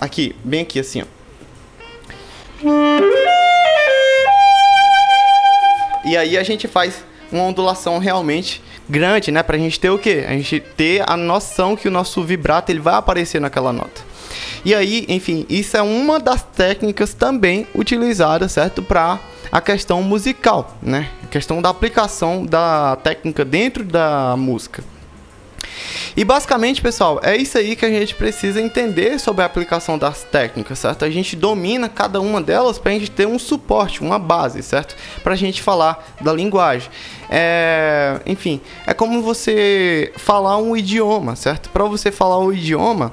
Aqui, 0.00 0.34
bem 0.44 0.62
aqui 0.62 0.78
assim, 0.78 1.02
ó. 1.02 1.06
E 6.04 6.16
aí 6.16 6.38
a 6.38 6.42
gente 6.44 6.68
faz 6.68 7.04
uma 7.30 7.42
ondulação 7.42 7.98
realmente 7.98 8.62
grande, 8.88 9.32
né? 9.32 9.42
Pra 9.42 9.58
gente 9.58 9.80
ter 9.80 9.90
o 9.90 9.98
quê? 9.98 10.24
A 10.26 10.32
gente 10.32 10.60
ter 10.60 11.02
a 11.08 11.16
noção 11.16 11.74
que 11.74 11.88
o 11.88 11.90
nosso 11.90 12.22
vibrato 12.22 12.70
ele 12.70 12.80
vai 12.80 12.94
aparecer 12.94 13.40
naquela 13.40 13.72
nota. 13.72 14.02
E 14.64 14.74
aí, 14.74 15.04
enfim, 15.08 15.44
isso 15.48 15.76
é 15.76 15.82
uma 15.82 16.20
das 16.20 16.42
técnicas 16.42 17.14
também 17.14 17.66
utilizadas, 17.74 18.52
certo? 18.52 18.82
Para 18.82 19.18
a 19.52 19.60
questão 19.60 20.02
musical, 20.02 20.74
né? 20.82 21.10
A 21.24 21.26
questão 21.26 21.60
da 21.60 21.68
aplicação 21.68 22.46
da 22.46 22.96
técnica 22.96 23.44
dentro 23.44 23.84
da 23.84 24.34
música. 24.34 24.82
E 26.16 26.24
basicamente, 26.24 26.80
pessoal, 26.80 27.20
é 27.22 27.36
isso 27.36 27.58
aí 27.58 27.76
que 27.76 27.84
a 27.84 27.90
gente 27.90 28.14
precisa 28.14 28.60
entender 28.60 29.18
sobre 29.18 29.42
a 29.42 29.46
aplicação 29.46 29.98
das 29.98 30.22
técnicas, 30.22 30.78
certo? 30.78 31.04
A 31.04 31.10
gente 31.10 31.36
domina 31.36 31.86
cada 31.86 32.18
uma 32.18 32.40
delas 32.40 32.78
para 32.78 32.92
a 32.92 32.94
gente 32.94 33.10
ter 33.10 33.26
um 33.26 33.38
suporte, 33.38 34.00
uma 34.00 34.18
base, 34.18 34.62
certo? 34.62 34.96
Para 35.22 35.34
a 35.34 35.36
gente 35.36 35.60
falar 35.60 36.14
da 36.18 36.32
linguagem. 36.32 36.90
É, 37.30 38.20
enfim, 38.24 38.58
é 38.86 38.94
como 38.94 39.20
você 39.20 40.12
falar 40.16 40.56
um 40.56 40.74
idioma, 40.74 41.36
certo? 41.36 41.68
Para 41.68 41.84
você 41.84 42.10
falar 42.10 42.38
o 42.38 42.52
idioma, 42.52 43.12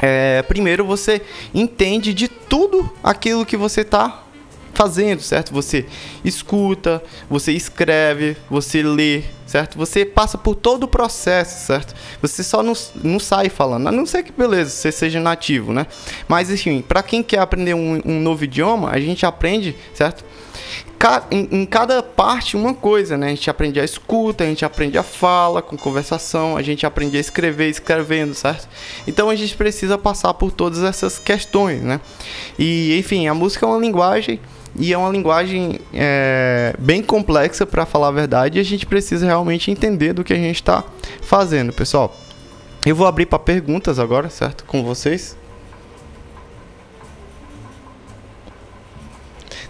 é, 0.00 0.42
primeiro 0.42 0.84
você 0.84 1.20
entende 1.52 2.14
de 2.14 2.28
tudo 2.28 2.90
aquilo 3.02 3.44
que 3.44 3.56
você 3.56 3.80
está 3.80 4.24
fazendo, 4.72 5.20
certo? 5.20 5.52
Você 5.52 5.86
escuta, 6.24 7.02
você 7.28 7.52
escreve, 7.52 8.36
você 8.48 8.82
lê, 8.82 9.22
certo? 9.46 9.76
Você 9.76 10.04
passa 10.04 10.38
por 10.38 10.54
todo 10.54 10.84
o 10.84 10.88
processo, 10.88 11.66
certo? 11.66 11.94
Você 12.22 12.42
só 12.42 12.62
não, 12.62 12.72
não 13.02 13.18
sai 13.18 13.48
falando, 13.48 13.88
a 13.88 13.92
não 13.92 14.06
ser 14.06 14.22
que, 14.22 14.32
beleza, 14.32 14.70
você 14.70 14.92
seja 14.92 15.20
nativo, 15.20 15.72
né? 15.72 15.86
Mas, 16.28 16.50
enfim, 16.50 16.82
para 16.86 17.02
quem 17.02 17.22
quer 17.22 17.40
aprender 17.40 17.74
um, 17.74 18.00
um 18.04 18.20
novo 18.20 18.44
idioma, 18.44 18.90
a 18.90 19.00
gente 19.00 19.26
aprende, 19.26 19.76
certo? 19.94 20.24
Em, 21.30 21.64
cada 21.64 22.02
parte 22.02 22.58
uma 22.58 22.74
coisa, 22.74 23.16
né? 23.16 23.28
A 23.28 23.30
gente 23.30 23.48
aprende 23.48 23.80
a 23.80 23.84
escuta, 23.84 24.44
a 24.44 24.46
gente 24.46 24.66
aprende 24.66 24.98
a 24.98 25.02
fala 25.02 25.62
com 25.62 25.74
conversação, 25.74 26.58
a 26.58 26.62
gente 26.62 26.84
aprende 26.84 27.16
a 27.16 27.20
escrever 27.20 27.70
escrevendo, 27.70 28.34
certo? 28.34 28.68
Então 29.06 29.30
a 29.30 29.34
gente 29.34 29.56
precisa 29.56 29.96
passar 29.96 30.34
por 30.34 30.52
todas 30.52 30.82
essas 30.82 31.18
questões, 31.18 31.80
né? 31.82 32.02
E 32.58 32.98
enfim, 32.98 33.26
a 33.28 33.34
música 33.34 33.64
é 33.64 33.68
uma 33.68 33.78
linguagem 33.78 34.38
e 34.76 34.92
é 34.92 34.98
uma 34.98 35.10
linguagem 35.10 35.80
é, 35.92 36.74
bem 36.78 37.02
complexa 37.02 37.66
para 37.66 37.84
falar 37.84 38.08
a 38.08 38.12
verdade 38.12 38.58
e 38.58 38.60
a 38.60 38.64
gente 38.64 38.86
precisa 38.86 39.26
realmente 39.26 39.70
entender 39.70 40.12
do 40.12 40.22
que 40.22 40.32
a 40.32 40.36
gente 40.36 40.56
está 40.56 40.84
fazendo, 41.22 41.72
pessoal. 41.72 42.16
Eu 42.86 42.94
vou 42.96 43.06
abrir 43.06 43.26
para 43.26 43.38
perguntas 43.38 43.98
agora, 43.98 44.30
certo? 44.30 44.64
Com 44.64 44.82
vocês. 44.82 45.36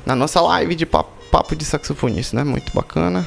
Na 0.04 0.14
nossa 0.14 0.40
live 0.40 0.74
de 0.74 0.86
papo, 0.86 1.56
de 1.56 1.64
saxofonista, 1.64 2.36
né? 2.36 2.44
Muito 2.44 2.72
bacana. 2.72 3.26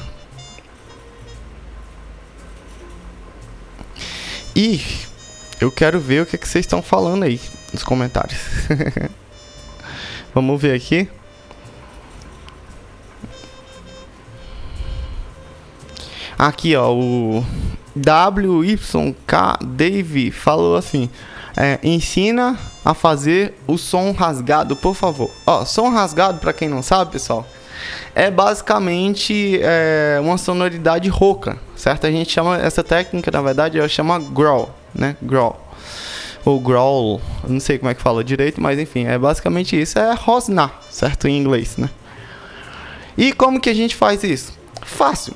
E 4.56 4.80
eu 5.60 5.70
quero 5.70 5.98
ver 5.98 6.22
o 6.22 6.26
que, 6.26 6.36
é 6.36 6.38
que 6.38 6.48
vocês 6.48 6.64
estão 6.64 6.80
falando 6.80 7.24
aí 7.24 7.40
nos 7.72 7.82
comentários. 7.82 8.38
Vamos 10.32 10.60
ver 10.60 10.74
aqui. 10.74 11.08
Aqui, 16.38 16.74
ó, 16.74 16.92
o 16.92 17.44
WYK 17.96 19.64
Dave 19.64 20.30
falou 20.30 20.76
assim: 20.76 21.08
é, 21.56 21.78
ensina 21.82 22.58
a 22.84 22.92
fazer 22.92 23.54
o 23.66 23.78
som 23.78 24.12
rasgado, 24.12 24.76
por 24.76 24.94
favor. 24.94 25.30
Ó, 25.46 25.64
som 25.64 25.88
rasgado, 25.90 26.40
para 26.40 26.52
quem 26.52 26.68
não 26.68 26.82
sabe, 26.82 27.12
pessoal, 27.12 27.46
é 28.14 28.30
basicamente 28.30 29.60
é, 29.62 30.18
uma 30.20 30.36
sonoridade 30.36 31.08
rouca, 31.08 31.58
certo? 31.76 32.06
A 32.06 32.10
gente 32.10 32.30
chama 32.30 32.58
essa 32.58 32.82
técnica, 32.82 33.30
na 33.30 33.40
verdade, 33.40 33.78
ela 33.78 33.88
chama 33.88 34.18
growl, 34.18 34.70
né? 34.94 35.16
Growl. 35.22 35.60
Ou 36.44 36.60
growl, 36.60 37.22
não 37.48 37.58
sei 37.60 37.78
como 37.78 37.90
é 37.90 37.94
que 37.94 38.02
fala 38.02 38.22
direito, 38.22 38.60
mas 38.60 38.78
enfim, 38.78 39.06
é 39.06 39.16
basicamente 39.16 39.80
isso, 39.80 39.98
é 39.98 40.14
rosnar, 40.14 40.78
certo? 40.90 41.26
Em 41.26 41.38
inglês, 41.38 41.76
né? 41.78 41.88
E 43.16 43.32
como 43.32 43.60
que 43.60 43.70
a 43.70 43.74
gente 43.74 43.94
faz 43.94 44.22
isso? 44.24 44.52
Fácil. 44.82 45.34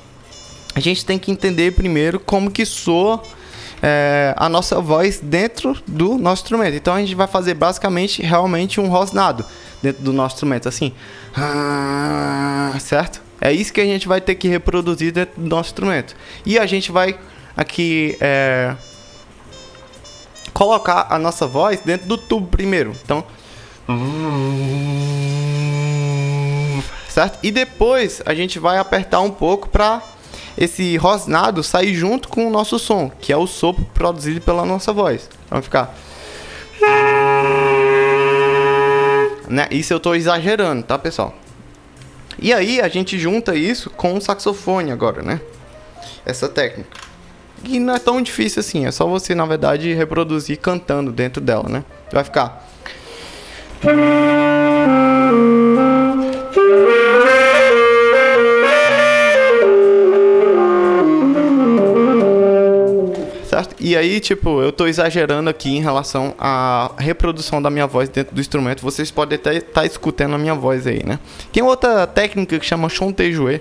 A 0.79 0.81
gente 0.81 1.03
tem 1.03 1.19
que 1.19 1.29
entender 1.29 1.73
primeiro 1.73 2.21
como 2.21 2.49
que 2.49 2.65
soa 2.65 3.21
é, 3.83 4.33
a 4.37 4.47
nossa 4.47 4.79
voz 4.79 5.19
dentro 5.21 5.77
do 5.85 6.17
nosso 6.17 6.43
instrumento. 6.43 6.73
Então 6.73 6.93
a 6.93 7.01
gente 7.01 7.13
vai 7.15 7.27
fazer 7.27 7.53
basicamente 7.53 8.21
realmente 8.21 8.79
um 8.79 8.87
rosnado 8.87 9.45
dentro 9.83 10.01
do 10.01 10.13
nosso 10.13 10.35
instrumento, 10.35 10.69
assim, 10.69 10.93
certo? 12.79 13.21
É 13.41 13.51
isso 13.51 13.73
que 13.73 13.81
a 13.81 13.83
gente 13.83 14.07
vai 14.07 14.21
ter 14.21 14.35
que 14.35 14.47
reproduzir 14.47 15.11
dentro 15.11 15.41
do 15.41 15.49
nosso 15.49 15.71
instrumento. 15.71 16.15
E 16.45 16.57
a 16.57 16.65
gente 16.65 16.93
vai 16.93 17.19
aqui 17.57 18.15
é, 18.21 18.73
colocar 20.53 21.07
a 21.09 21.19
nossa 21.19 21.45
voz 21.45 21.81
dentro 21.81 22.07
do 22.07 22.17
tubo 22.17 22.47
primeiro. 22.47 22.95
Então, 23.03 23.25
certo? 27.09 27.37
E 27.43 27.51
depois 27.51 28.21
a 28.25 28.33
gente 28.33 28.59
vai 28.59 28.77
apertar 28.77 29.19
um 29.19 29.29
pouco 29.29 29.67
para 29.67 30.01
esse 30.59 30.97
rosnado 30.97 31.63
sair 31.63 31.95
junto 31.95 32.27
com 32.27 32.45
o 32.45 32.49
nosso 32.49 32.77
som, 32.77 33.09
que 33.09 33.31
é 33.31 33.37
o 33.37 33.47
sopro 33.47 33.85
produzido 33.93 34.41
pela 34.41 34.65
nossa 34.65 34.91
voz. 34.91 35.29
Então 35.47 35.61
ficar. 35.61 35.95
Né? 39.47 39.67
Isso 39.71 39.93
eu 39.93 39.97
estou 39.97 40.13
exagerando, 40.17 40.83
tá, 40.83 40.99
pessoal? 40.99 41.33
E 42.37 42.51
aí 42.51 42.81
a 42.81 42.89
gente 42.89 43.17
junta 43.17 43.55
isso 43.55 43.89
com 43.89 44.15
o 44.15 44.21
saxofone 44.21 44.91
agora, 44.91 45.21
né? 45.21 45.39
Essa 46.25 46.49
técnica. 46.49 46.89
E 47.63 47.79
não 47.79 47.95
é 47.95 47.99
tão 47.99 48.21
difícil 48.21 48.59
assim, 48.59 48.85
é 48.85 48.91
só 48.91 49.07
você, 49.07 49.33
na 49.33 49.45
verdade, 49.45 49.93
reproduzir 49.93 50.59
cantando 50.59 51.11
dentro 51.11 51.41
dela, 51.41 51.69
né? 51.69 51.85
Vai 52.11 52.23
ficar. 52.25 52.67
E 63.89 63.97
aí, 63.97 64.19
tipo, 64.19 64.61
eu 64.61 64.71
tô 64.71 64.85
exagerando 64.85 65.49
aqui 65.49 65.75
em 65.75 65.81
relação 65.81 66.35
à 66.37 66.91
reprodução 66.99 67.59
da 67.59 67.71
minha 67.71 67.87
voz 67.87 68.07
dentro 68.07 68.35
do 68.35 68.39
instrumento. 68.39 68.83
Vocês 68.83 69.09
podem 69.09 69.35
até 69.35 69.55
estar 69.55 69.81
tá 69.81 69.83
escutando 69.83 70.35
a 70.35 70.37
minha 70.37 70.53
voz 70.53 70.85
aí, 70.85 71.03
né? 71.03 71.17
Tem 71.51 71.63
outra 71.63 72.05
técnica 72.05 72.59
que 72.59 72.65
chama 72.67 72.87
chantejoue, 72.87 73.59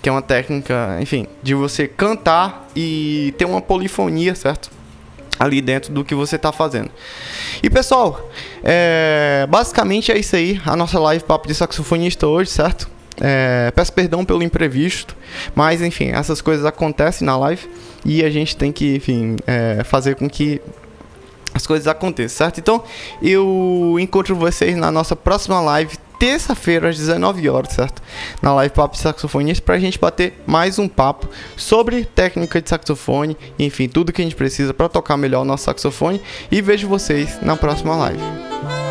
que 0.00 0.08
é 0.08 0.12
uma 0.12 0.22
técnica, 0.22 0.96
enfim, 1.02 1.26
de 1.42 1.54
você 1.54 1.86
cantar 1.86 2.66
e 2.74 3.34
ter 3.36 3.44
uma 3.44 3.60
polifonia, 3.60 4.34
certo? 4.34 4.70
ali 5.38 5.60
dentro 5.60 5.92
do 5.92 6.02
que 6.02 6.14
você 6.14 6.36
está 6.36 6.50
fazendo. 6.50 6.90
E 7.62 7.68
pessoal, 7.68 8.30
é, 8.64 9.46
basicamente 9.50 10.10
é 10.10 10.18
isso 10.18 10.34
aí, 10.34 10.62
a 10.64 10.74
nossa 10.74 10.98
live 10.98 11.24
papo 11.24 11.46
de 11.46 11.54
saxofonista 11.54 12.26
hoje, 12.26 12.50
certo? 12.50 12.88
É, 13.20 13.70
peço 13.74 13.92
perdão 13.92 14.24
pelo 14.24 14.42
imprevisto, 14.42 15.14
mas 15.54 15.82
enfim, 15.82 16.10
essas 16.10 16.40
coisas 16.40 16.64
acontecem 16.64 17.26
na 17.26 17.36
live 17.36 17.68
e 18.04 18.24
a 18.24 18.30
gente 18.30 18.56
tem 18.56 18.72
que, 18.72 18.96
enfim, 18.96 19.36
é, 19.46 19.82
fazer 19.84 20.16
com 20.16 20.28
que 20.28 20.60
as 21.54 21.66
coisas 21.66 21.86
aconteçam, 21.86 22.38
certo? 22.38 22.58
Então, 22.58 22.82
eu 23.20 23.96
encontro 24.00 24.34
vocês 24.34 24.76
na 24.76 24.90
nossa 24.90 25.14
próxima 25.14 25.60
live, 25.60 25.96
terça-feira, 26.18 26.88
às 26.88 26.96
19 26.96 27.48
horas, 27.48 27.72
certo? 27.72 28.00
Na 28.40 28.54
live 28.54 28.74
Papo 28.74 28.94
de 28.94 29.02
Saxofonista, 29.02 29.62
pra 29.64 29.78
gente 29.78 29.98
bater 29.98 30.40
mais 30.46 30.78
um 30.78 30.88
papo 30.88 31.28
sobre 31.56 32.04
técnica 32.04 32.62
de 32.62 32.68
saxofone, 32.68 33.36
enfim, 33.58 33.88
tudo 33.88 34.12
que 34.12 34.22
a 34.22 34.24
gente 34.24 34.36
precisa 34.36 34.72
para 34.72 34.88
tocar 34.88 35.16
melhor 35.16 35.42
o 35.42 35.44
nosso 35.44 35.64
saxofone. 35.64 36.22
E 36.50 36.62
vejo 36.62 36.88
vocês 36.88 37.38
na 37.42 37.56
próxima 37.56 37.96
live. 37.96 38.81